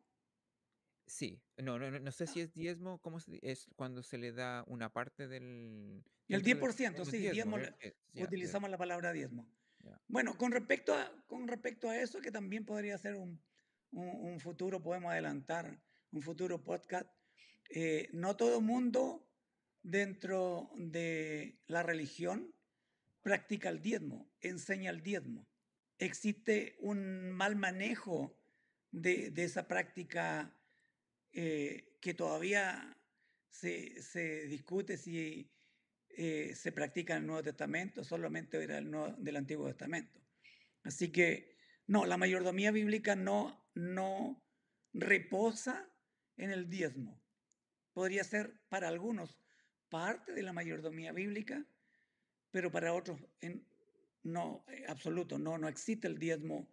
Sí, 1.06 1.42
no, 1.56 1.78
no, 1.78 1.90
no 1.90 2.12
sé 2.12 2.26
si 2.26 2.40
es 2.40 2.52
diezmo, 2.54 3.00
¿cómo 3.00 3.20
se, 3.20 3.38
es 3.42 3.68
cuando 3.76 4.02
se 4.02 4.18
le 4.18 4.32
da 4.32 4.64
una 4.66 4.92
parte 4.92 5.28
del... 5.28 6.04
El 6.28 6.42
10%, 6.42 6.92
del, 6.94 7.06
sí, 7.06 7.18
diezmo, 7.18 7.58
diezmo 7.58 7.76
yeah, 8.12 8.24
utilizamos 8.24 8.68
yeah. 8.68 8.72
la 8.72 8.78
palabra 8.78 9.12
diezmo. 9.12 9.46
Yeah. 9.82 10.00
Bueno, 10.08 10.38
con 10.38 10.52
respecto, 10.52 10.94
a, 10.94 11.12
con 11.26 11.48
respecto 11.48 11.90
a 11.90 11.98
eso, 11.98 12.20
que 12.20 12.30
también 12.30 12.64
podría 12.64 12.96
ser 12.96 13.16
un, 13.16 13.42
un, 13.90 14.08
un 14.08 14.40
futuro, 14.40 14.80
podemos 14.80 15.12
adelantar, 15.12 15.82
un 16.12 16.22
futuro 16.22 16.62
podcast, 16.62 17.08
eh, 17.70 18.08
no 18.12 18.36
todo 18.36 18.60
mundo 18.60 19.28
dentro 19.82 20.70
de 20.76 21.58
la 21.66 21.82
religión 21.82 22.54
practica 23.22 23.68
el 23.68 23.80
diezmo, 23.80 24.30
enseña 24.40 24.90
el 24.90 25.02
diezmo. 25.02 25.48
Existe 25.98 26.76
un 26.80 27.30
mal 27.30 27.56
manejo 27.56 28.38
de, 28.90 29.30
de 29.30 29.44
esa 29.44 29.68
práctica 29.68 30.54
eh, 31.32 31.96
que 32.00 32.14
todavía 32.14 32.96
se, 33.48 34.00
se 34.02 34.46
discute 34.46 34.96
si 34.96 35.50
eh, 36.10 36.54
se 36.54 36.72
practica 36.72 37.14
en 37.14 37.22
el 37.22 37.26
Nuevo 37.26 37.42
Testamento, 37.42 38.04
solamente 38.04 38.62
era 38.62 38.78
el 38.78 38.90
Nuevo, 38.90 39.14
del 39.18 39.36
Antiguo 39.36 39.66
Testamento. 39.66 40.20
Así 40.82 41.10
que, 41.10 41.56
no, 41.86 42.04
la 42.04 42.18
mayordomía 42.18 42.70
bíblica 42.70 43.16
no, 43.16 43.66
no 43.74 44.44
reposa 44.92 45.88
en 46.36 46.50
el 46.50 46.68
diezmo. 46.68 47.22
Podría 47.94 48.24
ser 48.24 48.60
para 48.68 48.88
algunos 48.88 49.38
parte 49.88 50.32
de 50.32 50.42
la 50.42 50.52
mayordomía 50.52 51.12
bíblica, 51.12 51.64
pero 52.50 52.70
para 52.70 52.92
otros 52.92 53.20
en, 53.40 53.66
no, 54.22 54.64
eh, 54.68 54.84
absoluto, 54.88 55.38
no, 55.38 55.58
no 55.58 55.68
existe 55.68 56.08
el 56.08 56.18
diezmo, 56.18 56.68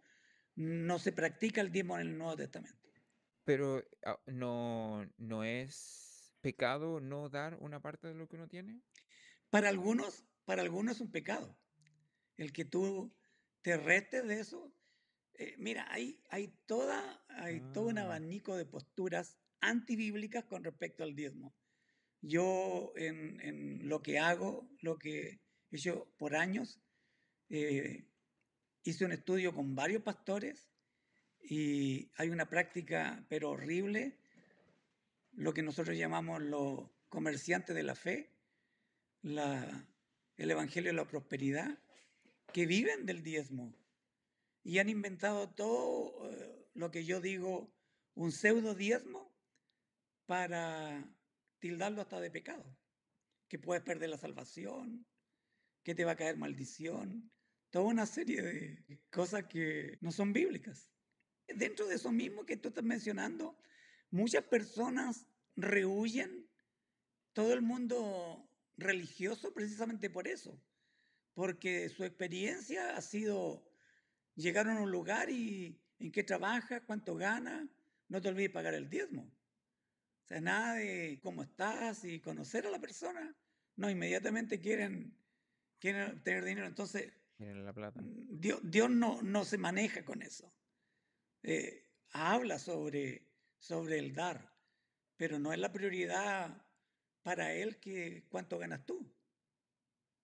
no 0.55 0.99
se 0.99 1.11
practica 1.11 1.61
el 1.61 1.71
diezmo 1.71 1.97
en 1.97 2.07
el 2.07 2.17
Nuevo 2.17 2.35
Testamento. 2.35 2.78
Pero 3.49 3.83
ah, 4.05 4.21
no, 4.27 5.09
no 5.17 5.43
es 5.43 6.35
pecado 6.39 6.99
no 6.99 7.29
dar 7.29 7.57
una 7.61 7.81
parte 7.81 8.07
de 8.07 8.13
lo 8.13 8.27
que 8.27 8.35
uno 8.35 8.47
tiene. 8.47 8.79
Para 9.49 9.69
algunos, 9.69 10.23
para 10.45 10.61
algunos 10.61 10.97
es 10.97 11.01
un 11.01 11.09
pecado. 11.09 11.57
El 12.37 12.53
que 12.53 12.63
tú 12.63 13.11
te 13.63 13.75
restes 13.75 14.27
de 14.27 14.39
eso. 14.39 14.71
Eh, 15.33 15.55
mira, 15.57 15.87
hay, 15.89 16.21
hay, 16.29 16.53
toda, 16.67 17.25
hay 17.27 17.59
ah. 17.63 17.71
todo 17.73 17.87
un 17.87 17.97
abanico 17.97 18.55
de 18.55 18.67
posturas 18.67 19.39
antibíblicas 19.61 20.45
con 20.45 20.63
respecto 20.63 21.03
al 21.03 21.15
diezmo. 21.15 21.55
Yo 22.21 22.93
en, 22.97 23.41
en 23.41 23.89
lo 23.89 24.03
que 24.03 24.19
hago, 24.19 24.69
lo 24.81 24.99
que 24.99 25.41
hecho 25.71 26.13
por 26.19 26.35
años. 26.35 26.79
Eh, 27.49 28.05
hice 28.83 29.05
un 29.05 29.11
estudio 29.11 29.55
con 29.55 29.73
varios 29.73 30.03
pastores 30.03 30.69
y 31.41 32.11
hay 32.15 32.29
una 32.29 32.49
práctica, 32.49 33.25
pero 33.29 33.51
horrible, 33.51 34.17
lo 35.33 35.53
que 35.53 35.61
nosotros 35.61 35.97
llamamos 35.97 36.41
los 36.41 36.89
comerciantes 37.09 37.75
de 37.75 37.83
la 37.83 37.95
fe, 37.95 38.29
la, 39.21 39.87
el 40.37 40.51
Evangelio 40.51 40.91
de 40.91 40.97
la 40.97 41.07
Prosperidad, 41.07 41.77
que 42.53 42.65
viven 42.65 43.05
del 43.05 43.23
diezmo 43.23 43.73
y 44.63 44.79
han 44.79 44.89
inventado 44.89 45.49
todo 45.49 46.29
eh, 46.29 46.69
lo 46.73 46.91
que 46.91 47.05
yo 47.05 47.21
digo 47.21 47.73
un 48.15 48.31
pseudo 48.31 48.75
diezmo 48.75 49.33
para 50.25 51.03
tildarlo 51.59 52.01
hasta 52.01 52.19
de 52.19 52.31
pecado, 52.31 52.77
que 53.47 53.59
puedes 53.59 53.83
perder 53.83 54.09
la 54.09 54.17
salvación, 54.17 55.05
que 55.83 55.95
te 55.95 56.05
va 56.05 56.11
a 56.11 56.17
caer 56.17 56.37
maldición, 56.37 57.31
toda 57.69 57.85
una 57.85 58.05
serie 58.05 58.41
de 58.41 58.99
cosas 59.09 59.45
que 59.45 59.97
no 60.01 60.11
son 60.11 60.33
bíblicas. 60.33 60.89
Dentro 61.55 61.87
de 61.87 61.95
eso 61.95 62.11
mismo 62.11 62.45
que 62.45 62.57
tú 62.57 62.69
estás 62.69 62.83
mencionando, 62.83 63.57
muchas 64.11 64.43
personas 64.43 65.25
rehuyen 65.55 66.47
todo 67.33 67.53
el 67.53 67.61
mundo 67.61 68.47
religioso 68.77 69.53
precisamente 69.53 70.09
por 70.09 70.27
eso, 70.27 70.61
porque 71.33 71.89
su 71.89 72.03
experiencia 72.03 72.95
ha 72.95 73.01
sido 73.01 73.63
llegar 74.35 74.69
a 74.69 74.81
un 74.81 74.91
lugar 74.91 75.29
y 75.29 75.79
en 75.99 76.11
qué 76.11 76.23
trabaja, 76.23 76.81
cuánto 76.81 77.15
gana, 77.15 77.67
no 78.07 78.21
te 78.21 78.29
olvides 78.29 78.51
pagar 78.51 78.73
el 78.73 78.89
diezmo. 78.89 79.23
O 80.23 80.27
sea, 80.27 80.41
nada 80.41 80.75
de 80.75 81.19
cómo 81.21 81.43
estás 81.43 82.03
y 82.05 82.19
conocer 82.19 82.65
a 82.67 82.69
la 82.69 82.79
persona. 82.79 83.35
No, 83.75 83.89
inmediatamente 83.89 84.59
quieren 84.59 85.13
quieren 85.79 86.21
tener 86.23 86.43
dinero. 86.45 86.67
Entonces, 86.67 87.11
la 87.39 87.73
plata. 87.73 88.01
Mm, 88.01 88.39
Dios, 88.39 88.59
Dios 88.63 88.89
no, 88.89 89.21
no 89.21 89.45
se 89.45 89.57
maneja 89.57 90.03
con 90.03 90.21
eso. 90.21 90.51
Eh, 91.43 91.87
habla 92.11 92.59
sobre, 92.59 93.27
sobre 93.57 93.99
el 93.99 94.13
dar, 94.13 94.53
pero 95.17 95.39
no 95.39 95.53
es 95.53 95.59
la 95.59 95.71
prioridad 95.71 96.65
para 97.21 97.53
Él 97.53 97.79
que 97.79 98.25
cuánto 98.29 98.57
ganas 98.57 98.85
tú. 98.85 99.13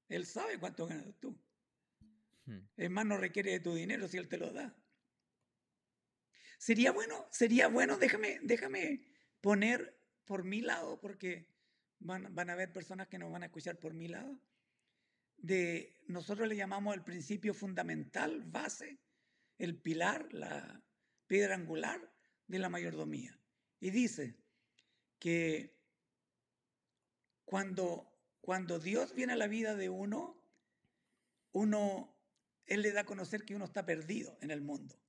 Él 0.09 0.25
sabe 0.25 0.59
cuánto 0.59 0.87
ganas 0.87 1.13
tú. 1.19 1.37
Hmm. 2.45 2.59
Es 2.77 2.89
más, 2.89 3.05
no 3.05 3.17
requiere 3.17 3.51
de 3.51 3.59
tu 3.59 3.73
dinero 3.73 4.07
si 4.07 4.17
Él 4.17 4.27
te 4.27 4.37
lo 4.37 4.51
da. 4.51 4.75
Sería 6.57 6.91
bueno, 6.91 7.27
sería 7.31 7.67
bueno, 7.67 7.97
déjame, 7.97 8.39
déjame 8.41 9.05
poner 9.41 9.99
por 10.25 10.43
mi 10.43 10.61
lado, 10.61 10.99
porque 10.99 11.47
van, 11.99 12.33
van 12.33 12.49
a 12.49 12.53
haber 12.53 12.71
personas 12.71 13.07
que 13.07 13.19
nos 13.19 13.31
van 13.31 13.43
a 13.43 13.47
escuchar 13.47 13.77
por 13.77 13.93
mi 13.93 14.07
lado, 14.07 14.39
de 15.37 16.01
nosotros 16.07 16.47
le 16.47 16.55
llamamos 16.55 16.95
el 16.95 17.03
principio 17.03 17.53
fundamental, 17.53 18.43
base, 18.45 18.99
el 19.57 19.79
pilar, 19.79 20.27
la 20.33 20.83
piedra 21.27 21.55
angular 21.55 22.11
de 22.47 22.59
la 22.59 22.69
mayordomía. 22.69 23.39
Y 23.79 23.91
dice 23.91 24.35
que 25.19 25.75
cuando, 27.45 28.11
cuando 28.41 28.79
Dios 28.79 29.13
viene 29.13 29.33
a 29.33 29.37
la 29.37 29.47
vida 29.47 29.75
de 29.75 29.89
uno, 29.89 30.41
uno, 31.51 32.15
Él 32.65 32.81
le 32.81 32.91
da 32.91 33.01
a 33.01 33.05
conocer 33.05 33.45
que 33.45 33.55
uno 33.55 33.65
está 33.65 33.85
perdido 33.85 34.37
en 34.41 34.51
el 34.51 34.61
mundo 34.61 34.99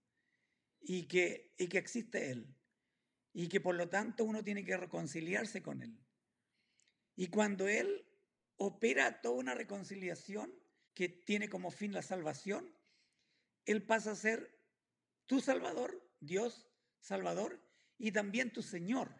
y 0.81 1.09
que, 1.09 1.55
y 1.59 1.69
que 1.69 1.79
existe 1.79 2.31
Él 2.31 2.57
y 3.39 3.49
que 3.49 3.61
por 3.61 3.75
lo 3.75 3.91
tanto 3.91 4.25
uno 4.25 4.43
tiene 4.43 4.65
que 4.65 4.79
reconciliarse 4.79 5.63
con 5.63 5.83
Él. 5.83 5.95
Y 7.17 7.27
cuando 7.27 7.69
Él 7.69 8.07
opera 8.57 9.21
toda 9.21 9.35
una 9.35 9.55
reconciliación 9.55 10.51
que 10.95 11.11
tiene 11.11 11.51
como 11.51 11.71
fin 11.71 11.93
la 11.93 12.01
salvación, 12.01 12.75
Él 13.67 13.83
pasa 13.83 14.13
a 14.13 14.17
ser 14.17 14.59
tu 15.27 15.41
Salvador, 15.41 16.06
Dios 16.21 16.67
Salvador, 17.07 17.61
y 17.99 18.11
también 18.11 18.53
tu 18.53 18.63
Señor. 18.63 19.15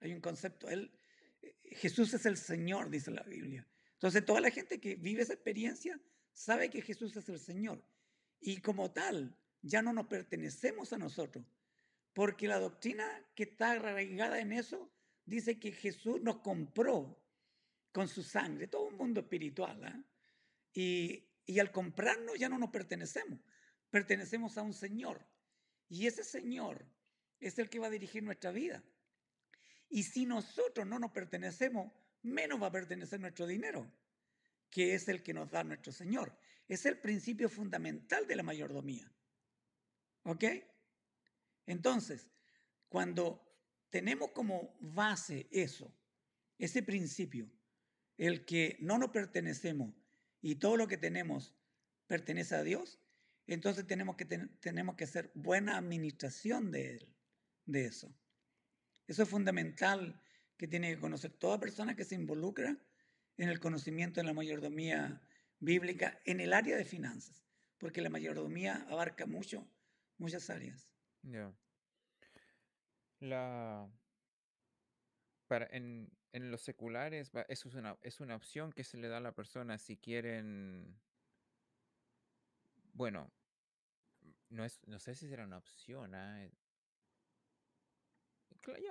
Hay 0.00 0.12
un 0.12 0.20
concepto, 0.20 0.68
él, 0.68 0.92
eh, 1.40 1.56
Jesús 1.72 2.12
es 2.14 2.26
el 2.26 2.36
Señor, 2.36 2.90
dice 2.90 3.10
la 3.10 3.22
Biblia. 3.22 3.66
Entonces 3.94 4.24
toda 4.24 4.40
la 4.40 4.50
gente 4.50 4.78
que 4.80 4.96
vive 4.96 5.22
esa 5.22 5.32
experiencia 5.32 5.98
sabe 6.32 6.68
que 6.68 6.82
Jesús 6.82 7.16
es 7.16 7.28
el 7.28 7.38
Señor. 7.38 7.82
Y 8.38 8.60
como 8.60 8.92
tal, 8.92 9.34
ya 9.62 9.80
no 9.80 9.92
nos 9.92 10.06
pertenecemos 10.06 10.92
a 10.92 10.98
nosotros, 10.98 11.44
porque 12.12 12.46
la 12.46 12.58
doctrina 12.58 13.04
que 13.34 13.44
está 13.44 13.72
arraigada 13.72 14.38
en 14.40 14.52
eso 14.52 14.92
dice 15.24 15.58
que 15.58 15.72
Jesús 15.72 16.20
nos 16.20 16.40
compró 16.40 17.18
con 17.92 18.08
su 18.08 18.22
sangre, 18.22 18.68
todo 18.68 18.88
un 18.88 18.96
mundo 18.96 19.20
espiritual. 19.20 19.82
¿ah? 19.84 20.04
Y, 20.74 21.26
y 21.46 21.58
al 21.58 21.72
comprarnos 21.72 22.38
ya 22.38 22.50
no 22.50 22.58
nos 22.58 22.70
pertenecemos, 22.70 23.40
pertenecemos 23.90 24.58
a 24.58 24.62
un 24.62 24.74
Señor. 24.74 25.26
Y 25.88 26.06
ese 26.06 26.24
Señor 26.24 26.84
es 27.40 27.58
el 27.58 27.68
que 27.68 27.78
va 27.78 27.86
a 27.86 27.90
dirigir 27.90 28.22
nuestra 28.22 28.50
vida. 28.50 28.82
Y 29.88 30.02
si 30.02 30.26
nosotros 30.26 30.86
no 30.86 30.98
nos 30.98 31.12
pertenecemos, 31.12 31.92
menos 32.22 32.60
va 32.60 32.68
a 32.68 32.72
pertenecer 32.72 33.20
nuestro 33.20 33.46
dinero, 33.46 33.90
que 34.70 34.94
es 34.94 35.08
el 35.08 35.22
que 35.22 35.32
nos 35.34 35.50
da 35.50 35.62
nuestro 35.64 35.92
Señor. 35.92 36.36
Es 36.68 36.86
el 36.86 36.98
principio 36.98 37.48
fundamental 37.48 38.26
de 38.26 38.36
la 38.36 38.42
mayordomía. 38.42 39.12
¿Ok? 40.24 40.44
Entonces, 41.66 42.28
cuando 42.88 43.46
tenemos 43.90 44.32
como 44.32 44.76
base 44.80 45.46
eso, 45.50 45.92
ese 46.58 46.82
principio, 46.82 47.48
el 48.16 48.44
que 48.44 48.76
no 48.80 48.98
nos 48.98 49.10
pertenecemos 49.10 49.94
y 50.40 50.56
todo 50.56 50.76
lo 50.76 50.88
que 50.88 50.96
tenemos 50.96 51.54
pertenece 52.06 52.54
a 52.54 52.62
Dios, 52.62 52.98
entonces 53.54 53.86
tenemos 53.86 54.16
que, 54.16 54.24
tenemos 54.24 54.96
que 54.96 55.04
hacer 55.04 55.30
buena 55.34 55.76
administración 55.76 56.70
de 56.70 56.96
él 56.96 57.16
de 57.64 57.86
eso. 57.86 58.14
Eso 59.06 59.22
es 59.22 59.28
fundamental 59.28 60.20
que 60.56 60.66
tiene 60.66 60.94
que 60.94 61.00
conocer 61.00 61.32
toda 61.32 61.60
persona 61.60 61.94
que 61.94 62.04
se 62.04 62.14
involucra 62.14 62.76
en 63.36 63.48
el 63.48 63.60
conocimiento 63.60 64.20
de 64.20 64.26
la 64.26 64.32
mayordomía 64.32 65.22
bíblica 65.58 66.20
en 66.24 66.40
el 66.40 66.52
área 66.52 66.76
de 66.76 66.84
finanzas, 66.84 67.44
porque 67.78 68.00
la 68.00 68.10
mayordomía 68.10 68.86
abarca 68.88 69.26
mucho, 69.26 69.68
muchas 70.18 70.50
áreas. 70.50 70.88
Para 75.46 75.66
en, 75.70 76.10
en 76.32 76.50
los 76.50 76.62
seculares 76.62 77.30
eso 77.48 77.68
es 77.68 77.74
una, 77.74 77.96
es 78.02 78.20
una 78.20 78.36
opción 78.36 78.72
que 78.72 78.84
se 78.84 78.98
le 78.98 79.08
da 79.08 79.18
a 79.18 79.20
la 79.20 79.34
persona 79.34 79.78
si 79.78 79.96
quieren 79.96 80.98
bueno 82.96 83.30
no 84.48 84.64
es 84.64 84.80
no 84.86 84.98
sé 84.98 85.14
si 85.14 85.28
será 85.28 85.44
una 85.44 85.58
opción 85.58 86.14
¿ah? 86.14 86.48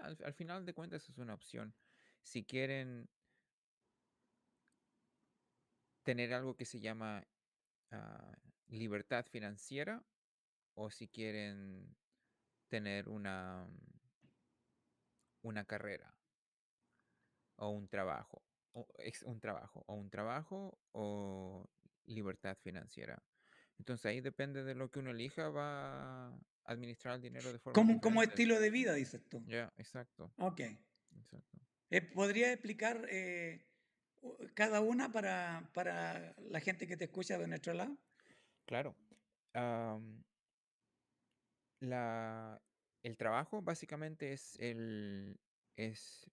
al, 0.01 0.33
final 0.33 0.65
de 0.65 0.73
cuentas 0.73 1.09
es 1.09 1.17
una 1.17 1.33
opción. 1.33 1.73
Si 2.21 2.43
quieren 2.45 3.09
tener 6.03 6.33
algo 6.33 6.55
que 6.55 6.65
se 6.65 6.79
llama 6.79 7.25
ah, 7.91 8.37
libertad 8.67 9.25
financiera 9.25 10.03
o 10.75 10.89
si 10.91 11.07
quieren 11.07 11.95
tener 12.67 13.09
una, 13.09 13.67
una 15.41 15.65
carrera 15.65 16.13
o 17.57 17.69
un 17.69 17.87
trabajo, 17.87 18.43
o 18.73 18.87
un 19.25 19.39
trabajo, 19.39 19.83
o 19.87 19.93
un 19.95 20.09
trabajo 20.09 20.77
o 20.91 21.69
libertad 22.05 22.57
financiera. 22.57 23.21
Entonces 23.77 24.05
ahí 24.05 24.21
depende 24.21 24.63
de 24.63 24.75
lo 24.75 24.89
que 24.89 24.99
uno 24.99 25.11
elija, 25.11 25.49
va 25.49 26.33
administrar 26.65 27.15
el 27.15 27.21
dinero 27.21 27.51
de 27.51 27.59
forma 27.59 27.73
Como, 27.73 28.01
como 28.01 28.23
estilo 28.23 28.59
de 28.59 28.69
vida, 28.69 28.93
dices 28.93 29.21
tú. 29.29 29.43
Ya, 29.47 29.71
exacto. 29.77 30.31
Ok. 30.37 30.61
Exacto. 30.61 31.59
Eh, 31.91 32.01
¿Podría 32.01 32.51
explicar 32.51 33.05
eh, 33.09 33.65
cada 34.53 34.81
una 34.81 35.11
para, 35.11 35.69
para, 35.73 36.35
la 36.49 36.59
gente 36.59 36.87
que 36.87 36.97
te 36.97 37.05
escucha 37.05 37.37
de 37.37 37.47
nuestro 37.47 37.73
lado? 37.73 37.97
Claro. 38.65 38.95
la, 41.79 42.61
el 43.03 43.17
trabajo 43.17 43.61
básicamente 43.61 44.33
es, 44.33 44.57
el, 44.59 45.39
es 45.75 46.29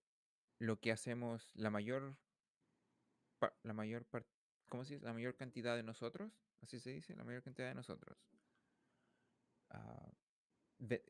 lo 0.59 0.81
que 0.81 0.91
hacemos 0.91 1.53
la 1.55 1.71
mayor, 1.71 2.17
la 3.63 3.75
mayor, 3.75 4.07
¿cómo 4.69 4.85
se 4.85 4.95
dice? 4.95 5.05
La 5.05 5.13
mayor 5.13 5.37
cantidad 5.37 5.77
de 5.77 5.83
nosotros, 5.83 6.33
así 6.63 6.81
se 6.81 6.91
dice, 6.91 7.15
la 7.15 7.25
mayor 7.25 7.43
cantidad 7.43 7.69
de 7.69 7.75
nosotros. 7.75 8.19
Ah, 9.71 10.13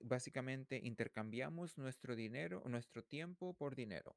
básicamente 0.02 0.80
intercambiamos 0.82 1.78
nuestro 1.78 2.16
dinero, 2.16 2.62
nuestro 2.66 3.04
tiempo 3.04 3.54
por 3.54 3.74
dinero. 3.74 4.16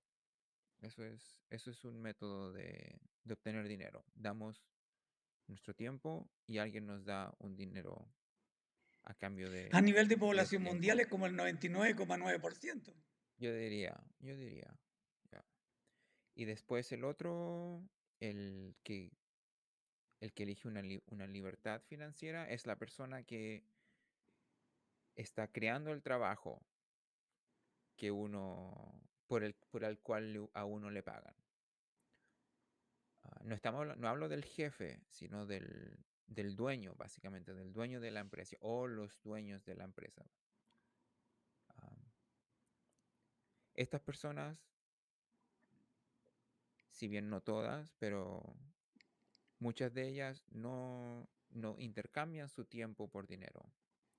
Eso 0.82 1.04
es, 1.04 1.40
eso 1.50 1.72
es 1.72 1.84
un 1.86 2.02
método 2.02 2.52
de, 2.52 3.00
obtener 3.30 3.68
dinero. 3.68 4.06
Damos 4.14 4.66
nuestro 5.48 5.74
tiempo 5.74 6.30
y 6.46 6.58
alguien 6.58 6.86
nos 6.86 7.06
da 7.06 7.34
un 7.40 7.56
dinero 7.56 8.08
a 9.04 9.14
cambio 9.14 9.50
de... 9.50 9.70
A 9.72 9.82
nivel 9.82 10.08
de 10.08 10.18
población 10.18 10.64
mundial 10.64 11.00
es 11.00 11.08
como 11.08 11.26
el 11.28 11.36
99,9%. 11.36 12.94
Yo 13.38 13.54
diría, 13.54 13.96
yo 14.20 14.36
diría. 14.36 14.76
Y 16.38 16.44
después 16.44 16.92
el 16.92 17.06
otro, 17.06 17.82
el 18.20 18.76
que, 18.84 19.10
el 20.20 20.34
que 20.34 20.44
elige 20.44 20.68
una, 20.68 20.82
una 21.08 21.28
libertad 21.28 21.82
financiera, 21.82 22.50
es 22.50 22.66
la 22.66 22.78
persona 22.78 23.24
que 23.24 23.64
está 25.16 25.52
creando 25.52 25.92
el 25.92 26.02
trabajo 26.02 26.62
que 27.96 28.12
uno, 28.12 29.02
por 29.28 29.44
el, 29.44 29.54
por 29.54 29.84
el 29.84 30.00
cual 30.00 30.50
a 30.54 30.66
uno 30.66 30.90
le 30.90 31.04
pagan. 31.04 31.36
Ah, 33.24 33.42
no, 33.44 33.56
estamos, 33.56 33.98
no 33.98 34.08
hablo 34.08 34.30
del 34.30 34.44
jefe, 34.44 35.02
sino 35.10 35.46
del, 35.46 35.98
del 36.28 36.56
dueño, 36.56 36.96
básicamente, 36.96 37.54
del 37.54 37.72
dueño 37.72 38.00
de 38.02 38.12
la 38.12 38.20
empresa 38.20 38.58
o 38.60 38.88
los 38.88 39.22
dueños 39.22 39.64
de 39.66 39.76
la 39.76 39.84
empresa. 39.86 40.26
estas 43.76 44.02
personas, 44.02 44.58
si 46.90 47.08
bien 47.08 47.30
no 47.30 47.42
todas, 47.42 47.92
pero 48.00 48.56
muchas 49.60 49.94
de 49.94 50.08
ellas 50.08 50.44
no, 50.52 51.28
no 51.50 51.76
intercambian 51.80 52.50
su 52.50 52.66
tiempo 52.66 53.08
por 53.10 53.28
dinero 53.28 53.72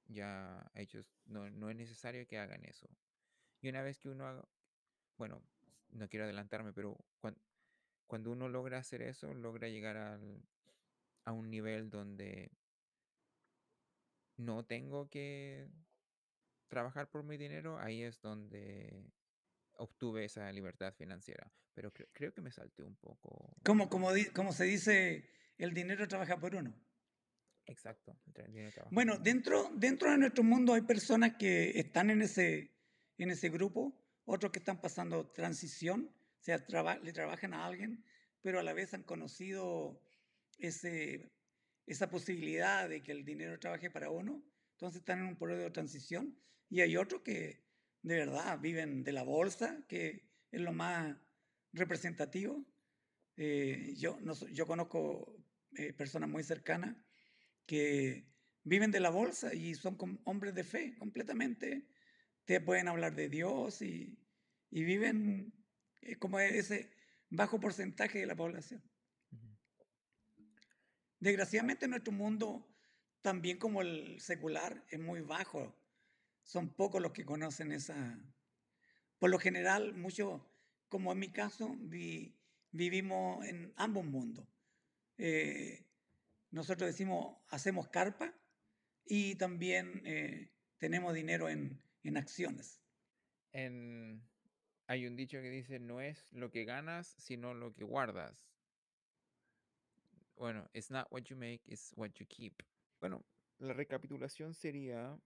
ya 0.09 0.70
ellos 0.75 1.07
no, 1.27 1.51
no 1.51 1.70
es 1.70 1.77
necesario 1.77 2.27
que 2.27 2.38
hagan 2.38 2.64
eso. 2.64 2.88
Y 3.61 3.68
una 3.68 3.83
vez 3.83 3.99
que 3.99 4.09
uno 4.09 4.27
haga, 4.27 4.44
bueno, 5.18 5.42
no 5.90 6.09
quiero 6.09 6.25
adelantarme, 6.25 6.72
pero 6.72 6.96
cuando, 7.20 7.40
cuando 8.07 8.31
uno 8.33 8.49
logra 8.49 8.79
hacer 8.79 9.03
eso, 9.03 9.35
logra 9.35 9.68
llegar 9.68 9.96
al, 9.96 10.42
a 11.25 11.33
un 11.33 11.51
nivel 11.51 11.90
donde 11.90 12.51
no 14.37 14.64
tengo 14.64 15.09
que 15.09 15.68
trabajar 16.68 17.09
por 17.09 17.22
mi 17.25 17.37
dinero, 17.37 17.79
ahí 17.79 18.03
es 18.03 18.20
donde 18.20 19.05
obtuve 19.79 20.25
esa 20.25 20.51
libertad 20.53 20.93
financiera. 20.95 21.51
Pero 21.75 21.93
creo 21.93 22.33
que 22.33 22.41
me 22.41 22.51
salté 22.51 22.83
un 22.83 22.97
poco. 22.97 23.57
Como, 23.65 23.89
como, 23.89 24.09
como 24.35 24.53
se 24.53 24.65
dice, 24.65 25.29
el 25.59 25.75
dinero 25.75 26.09
trabaja 26.09 26.39
por 26.39 26.55
uno. 26.55 26.75
Exacto. 27.67 28.17
Bueno, 28.91 29.19
dentro, 29.19 29.71
dentro 29.75 30.11
de 30.11 30.19
nuestro 30.19 30.45
mundo 30.45 30.75
hay 30.75 30.83
personas 30.83 31.35
que 31.37 31.71
están 31.79 32.11
en 32.11 32.23
ese, 32.23 32.73
en 33.19 33.31
ese 33.31 33.49
grupo, 33.49 34.01
otros 34.25 34.53
que 34.53 34.61
están 34.61 34.81
pasando 34.81 35.31
transición, 35.33 36.11
o 36.41 36.43
sea, 36.43 36.65
le 37.03 37.12
trabajan 37.12 37.55
a 37.55 37.67
alguien, 37.67 38.05
pero 38.41 38.61
a 38.61 38.62
la 38.62 38.73
vez 38.73 38.95
han 38.95 39.03
conocido 39.03 40.01
ese, 40.59 41.33
esa 41.87 42.09
posibilidad 42.09 42.89
de 42.89 43.03
que 43.03 43.12
el 43.12 43.25
dinero 43.25 43.59
trabaje 43.59 43.91
para 43.91 44.11
uno, 44.11 44.45
entonces 44.73 45.01
están 45.01 45.21
en 45.21 45.27
un 45.27 45.37
periodo 45.37 45.62
de 45.62 45.71
transición, 45.71 46.39
y 46.69 46.83
hay 46.83 46.97
otros 46.97 47.23
que 47.23 47.65
de 48.07 48.14
verdad 48.14 48.61
viven 48.61 49.03
de 49.03 49.11
la 49.11 49.25
bolsa, 49.25 49.83
que 49.88 50.23
es 50.53 50.61
lo 50.61 50.73
más 50.73 51.16
representativo. 51.73 52.64
Eh, 53.37 53.95
yo, 53.97 54.21
no, 54.21 54.33
yo 54.53 54.64
conozco 54.64 55.37
eh, 55.75 55.92
personas 55.92 56.29
muy 56.29 56.45
cercanas 56.45 56.95
que 57.66 58.29
viven 58.62 58.92
de 58.92 59.01
la 59.01 59.11
bolsa 59.11 59.53
y 59.53 59.75
son 59.75 59.99
hombres 60.23 60.55
de 60.55 60.62
fe 60.62 60.95
completamente. 60.97 61.88
Te 62.45 62.61
pueden 62.61 62.87
hablar 62.87 63.16
de 63.16 63.29
Dios 63.29 63.83
y, 63.83 64.16
y 64.71 64.85
viven 64.85 65.53
eh, 66.01 66.14
como 66.14 66.38
ese 66.38 66.92
bajo 67.29 67.59
porcentaje 67.59 68.21
de 68.21 68.27
la 68.27 68.37
población. 68.37 68.85
Desgraciadamente 71.19 71.88
nuestro 71.88 72.12
mundo, 72.12 72.73
también 73.21 73.59
como 73.59 73.83
el 73.83 74.21
secular, 74.21 74.85
es 74.90 75.01
muy 75.01 75.23
bajo. 75.23 75.75
Son 76.47 76.71
pocos 76.71 77.03
los 77.03 77.13
que 77.13 77.25
conocen 77.25 77.73
esa... 77.73 78.19
Por 79.19 79.31
lo 79.31 79.39
general, 79.39 79.95
muchos, 79.95 80.41
como 80.89 81.11
en 81.11 81.19
mi 81.19 81.33
caso, 81.33 81.77
vivimos 82.71 83.45
en 83.45 83.73
ambos 83.77 84.05
mundos. 84.05 84.47
Eh, 85.19 85.85
nosotros 86.51 86.87
decimos, 86.87 87.37
hacemos 87.49 87.89
carpa 87.89 88.33
y 89.05 89.35
también 89.35 90.03
eh, 90.05 90.53
tenemos 90.79 91.15
dinero 91.15 91.49
en, 91.49 91.83
en 92.05 92.17
acciones. 92.17 92.81
Hay 93.53 95.07
un 95.07 95.17
dicho 95.17 95.41
que 95.41 95.51
dice, 95.51 95.81
no 95.81 96.01
es 96.01 96.31
lo 96.31 96.53
que 96.53 96.65
ganas, 96.65 97.09
sino 97.19 97.55
lo 97.55 97.75
que 97.75 97.83
guardas. 97.83 98.47
Bueno, 100.37 100.69
it's 100.75 100.91
not 100.91 101.09
what 101.11 101.23
you 101.23 101.37
make, 101.37 101.63
it's 101.67 101.93
what 101.97 102.11
you 102.21 102.27
keep. 102.29 102.63
Bueno, 103.01 103.25
la 103.59 103.73
recapitulación 103.73 104.55
sería, 104.55 105.19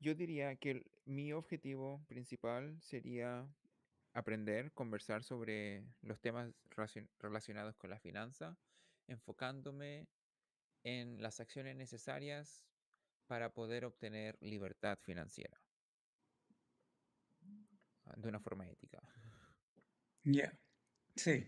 yo 0.00 0.14
diría 0.14 0.56
que 0.56 0.84
mi 1.04 1.32
objetivo 1.32 2.02
principal 2.08 2.80
sería 2.80 3.46
aprender, 4.12 4.72
conversar 4.72 5.22
sobre 5.22 5.84
los 6.00 6.20
temas 6.20 6.52
relacionados 7.18 7.76
con 7.76 7.90
la 7.90 7.98
finanza, 7.98 8.56
enfocándome 9.06 10.08
en 10.82 11.20
las 11.22 11.40
acciones 11.40 11.76
necesarias 11.76 12.64
para 13.26 13.52
poder 13.52 13.84
obtener 13.84 14.38
libertad 14.40 14.98
financiera. 15.02 15.60
De 18.16 18.28
una 18.28 18.40
forma 18.40 18.68
ética. 18.68 19.00
Ya, 20.24 20.58
sí, 21.14 21.46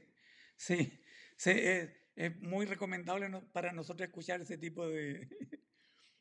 sí, 0.57 1.03
sí 1.37 1.51
es, 1.51 2.41
muy 2.41 2.67
recomendable 2.67 3.29
para 3.53 3.73
nosotros 3.73 4.07
escuchar 4.07 4.43
ese 4.43 4.59
tipo 4.59 4.87
de, 4.87 5.29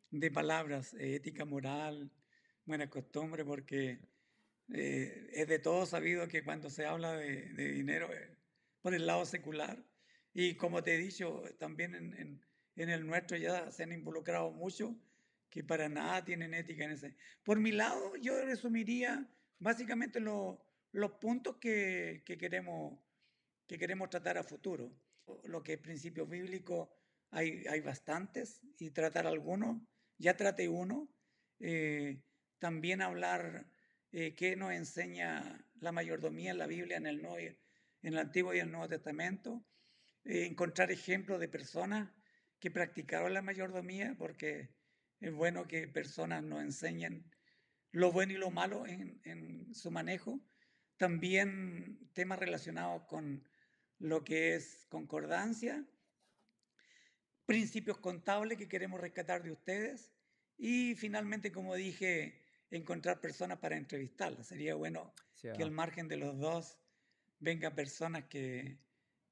de 0.09 0.31
palabras, 0.31 0.95
ética, 0.95 1.45
moral, 1.45 2.11
buena 2.71 2.89
costumbre, 2.89 3.43
porque 3.43 3.99
eh, 4.73 5.29
es 5.33 5.45
de 5.45 5.59
todo 5.59 5.85
sabido 5.85 6.25
que 6.29 6.41
cuando 6.41 6.69
se 6.69 6.85
habla 6.85 7.17
de, 7.17 7.51
de 7.51 7.73
dinero 7.73 8.13
eh, 8.13 8.37
por 8.81 8.93
el 8.93 9.05
lado 9.05 9.25
secular, 9.25 9.83
y 10.33 10.55
como 10.55 10.81
te 10.81 10.95
he 10.95 10.97
dicho, 10.97 11.43
también 11.59 11.95
en, 11.95 12.13
en, 12.13 12.41
en, 12.77 12.89
el 12.89 13.05
nuestro 13.05 13.35
ya 13.35 13.69
se 13.71 13.83
han 13.83 13.91
involucrado 13.91 14.51
mucho 14.51 14.95
que 15.49 15.65
para 15.65 15.89
nada 15.89 16.23
tienen 16.23 16.53
ética 16.53 16.85
en 16.85 16.91
ese. 16.91 17.17
Por 17.43 17.59
mi 17.59 17.73
lado, 17.73 18.15
yo 18.15 18.41
resumiría 18.45 19.29
básicamente 19.59 20.21
los 20.21 21.11
puntos 21.19 21.57
que, 21.57 22.23
queremos, 22.25 22.97
que 23.67 23.77
queremos 23.77 24.09
tratar 24.09 24.37
a 24.37 24.45
futuro. 24.45 24.93
Lo 25.43 25.61
que 25.61 25.73
es 25.73 25.79
principio 25.79 26.25
bíblico, 26.25 26.95
hay, 27.31 27.65
hay 27.67 27.81
bastantes 27.81 28.61
y 28.79 28.91
tratar 28.91 29.27
algunos, 29.27 29.81
ya 30.17 30.37
trate 30.37 30.69
uno. 30.69 31.09
Eh, 31.59 32.23
también 32.61 33.01
hablar 33.01 33.65
eh, 34.11 34.35
qué 34.35 34.55
nos 34.55 34.71
enseña 34.71 35.65
la 35.79 35.91
mayordomía 35.91 36.51
en 36.51 36.59
la 36.59 36.67
Biblia, 36.67 36.95
en 36.95 37.07
el, 37.07 37.19
Nuevo, 37.19 37.37
en 37.37 37.57
el 38.03 38.19
Antiguo 38.19 38.53
y 38.53 38.59
el 38.59 38.71
Nuevo 38.71 38.87
Testamento. 38.87 39.65
Eh, 40.23 40.45
encontrar 40.45 40.91
ejemplos 40.91 41.39
de 41.39 41.49
personas 41.49 42.11
que 42.59 42.69
practicaron 42.69 43.33
la 43.33 43.41
mayordomía, 43.41 44.15
porque 44.15 44.69
es 45.19 45.33
bueno 45.33 45.67
que 45.67 45.87
personas 45.87 46.43
nos 46.43 46.61
enseñen 46.61 47.25
lo 47.91 48.11
bueno 48.11 48.33
y 48.33 48.37
lo 48.37 48.51
malo 48.51 48.85
en, 48.85 49.73
su 49.73 49.89
manejo. 49.89 50.39
También 50.97 52.11
temas 52.13 52.37
relacionados 52.37 53.03
con 53.07 53.43
lo 53.97 54.23
que 54.23 54.53
es 54.53 54.85
concordancia, 54.87 55.83
principios 57.47 57.97
contables 57.97 58.59
que 58.59 58.67
queremos 58.67 59.01
rescatar 59.01 59.41
de 59.41 59.51
ustedes 59.51 60.11
y 60.57 60.93
finalmente, 60.93 61.51
como 61.51 61.73
dije, 61.73 62.40
encontrar 62.71 63.19
personas 63.19 63.59
para 63.59 63.77
entrevistarlas. 63.77 64.47
Sería 64.47 64.75
bueno 64.75 65.13
que 65.41 65.61
al 65.61 65.71
margen 65.71 66.07
de 66.07 66.17
los 66.17 66.37
dos 66.39 66.77
vengan 67.39 67.75
personas 67.75 68.25
que, 68.25 68.79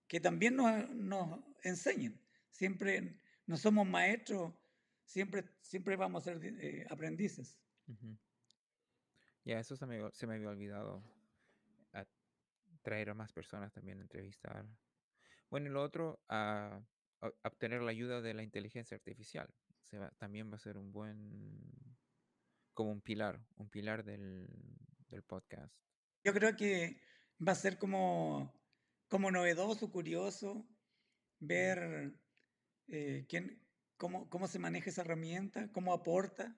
que 0.07 0.19
también 0.19 0.55
nos, 0.55 0.89
nos, 0.89 1.39
enseñen. 1.63 2.19
Siempre 2.49 3.19
no 3.45 3.57
somos 3.57 3.87
maestros, 3.87 4.53
siempre, 5.05 5.45
siempre 5.61 5.95
vamos 5.95 6.27
a 6.27 6.33
ser 6.33 6.43
eh, 6.43 6.85
aprendices. 6.89 7.57
Ya, 9.45 9.59
eso 9.59 9.75
se 9.75 9.85
me, 9.85 10.11
se 10.11 10.27
me 10.27 10.35
había 10.35 10.49
olvidado. 10.49 11.03
traer 12.81 13.09
a 13.09 13.13
más 13.13 13.33
personas 13.33 13.73
también 13.73 13.99
a 13.99 14.01
entrevistar. 14.01 14.65
Bueno, 15.49 15.67
y 15.67 15.71
lo 15.71 15.81
otro, 15.81 16.21
a, 16.27 16.81
obtener 17.43 17.81
la 17.81 17.91
ayuda 17.91 18.21
de 18.21 18.33
la 18.33 18.43
inteligencia 18.43 18.95
artificial. 18.95 19.49
Se 19.81 19.97
va, 19.97 20.11
también 20.17 20.51
va 20.51 20.55
a 20.55 20.59
ser 20.59 20.77
un 20.77 20.91
buen, 20.91 21.97
como 22.79 22.93
un 22.93 23.01
pilar, 23.01 23.45
un 23.57 23.67
pilar 23.67 24.05
del, 24.05 24.47
del 25.09 25.21
podcast. 25.21 25.75
Yo 26.23 26.31
creo 26.31 26.55
que 26.55 27.01
va 27.45 27.51
a 27.51 27.55
ser 27.55 27.77
como, 27.77 28.57
como 29.09 29.31
novedoso, 29.31 29.91
curioso, 29.91 30.65
ver 31.39 32.13
eh, 32.87 33.25
quién, 33.27 33.61
cómo, 33.97 34.29
cómo 34.29 34.47
se 34.47 34.59
maneja 34.59 34.91
esa 34.91 35.01
herramienta, 35.01 35.69
cómo 35.73 35.91
aporta 35.91 36.57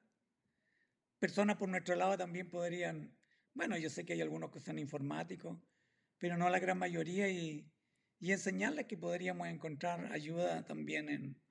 personas 1.18 1.58
por 1.58 1.70
nuestro 1.70 1.96
lado 1.96 2.16
también 2.16 2.48
podrían, 2.48 3.18
bueno, 3.56 3.76
yo 3.80 3.90
sé 3.90 4.06
que 4.06 4.14
hay 4.14 4.22
algunos 4.22 4.52
que 4.52 4.60
son 4.60 4.78
informáticos, 4.78 5.58
pero 6.20 6.38
no 6.38 6.52
la 6.52 6.60
gran 6.60 6.78
mayoría 6.78 7.30
y, 7.30 7.68
y 8.20 8.32
enseñarles 8.32 8.86
que 8.86 8.96
podríamos 8.96 9.48
encontrar 9.48 10.14
ayuda 10.14 10.68
también 10.68 11.10
en, 11.10 11.42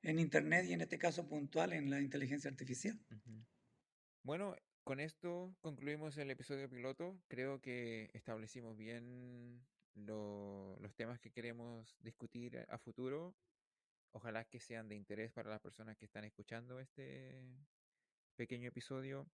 en 0.00 0.18
Internet 0.18 0.64
y 0.64 0.72
en 0.72 0.80
este 0.80 0.98
caso 0.98 1.28
puntual 1.28 1.74
en 1.74 1.90
la 1.90 2.00
inteligencia 2.00 2.50
artificial. 2.50 2.98
Bueno, 4.22 4.54
con 4.84 5.00
esto 5.00 5.54
concluimos 5.62 6.18
el 6.18 6.30
episodio 6.30 6.68
piloto. 6.68 7.18
Creo 7.28 7.60
que 7.62 8.10
establecimos 8.12 8.76
bien 8.76 9.64
los 9.94 10.94
temas 10.94 11.18
que 11.18 11.30
queremos 11.30 11.96
discutir 12.00 12.66
a 12.68 12.76
futuro. 12.76 13.34
Ojalá 14.12 14.44
que 14.44 14.60
sean 14.60 14.88
de 14.88 14.94
interés 14.96 15.32
para 15.32 15.48
las 15.48 15.60
personas 15.60 15.96
que 15.96 16.04
están 16.04 16.24
escuchando 16.24 16.80
este, 16.80 17.42
pequeño 18.36 18.68
episodio. 18.68 19.26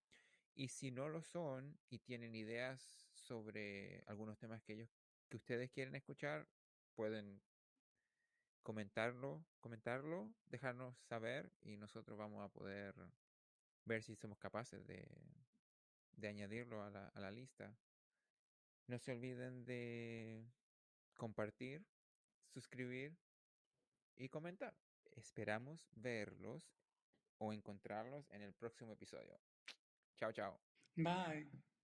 Y 0.55 0.69
si 0.69 0.89
no 0.89 1.09
lo 1.09 1.21
son 1.21 1.77
y 1.89 1.99
tienen 1.99 2.33
ideas 2.33 3.09
sobre 3.13 4.03
algunos 4.07 4.37
temas 4.39 4.63
que 4.63 4.73
ellos 4.73 4.89
que 5.27 5.35
ustedes 5.35 5.69
quieren 5.69 5.95
escuchar, 5.95 6.47
pueden 6.95 7.41
comentarlo, 8.63 9.43
comentarlo, 9.59 10.33
dejarnos 10.45 10.97
saber 10.99 11.51
y 11.61 11.75
nosotros 11.75 12.17
vamos 12.17 12.43
a 12.43 12.49
poder 12.49 12.95
ver 13.87 14.03
si 14.03 14.15
somos 14.15 14.37
capaces 14.39 14.85
de, 14.85 15.07
de 16.11 16.27
añadirlo 16.27 16.83
a 16.83 16.89
la, 16.91 17.07
a 17.09 17.19
la 17.19 17.31
lista. 17.31 17.79
No 18.87 18.99
se 18.99 19.11
olviden 19.11 19.65
de 19.65 20.53
compartir, 21.17 21.85
suscribir 22.53 23.17
y 24.15 24.29
comentar. 24.29 24.77
Esperamos 25.11 25.89
verlos 25.95 26.63
o 27.39 27.53
encontrarlos 27.53 28.29
en 28.31 28.41
el 28.41 28.53
próximo 28.53 28.93
episodio. 28.93 29.39
Chao, 30.17 30.31
chao. 30.33 30.61
Bye. 30.95 31.76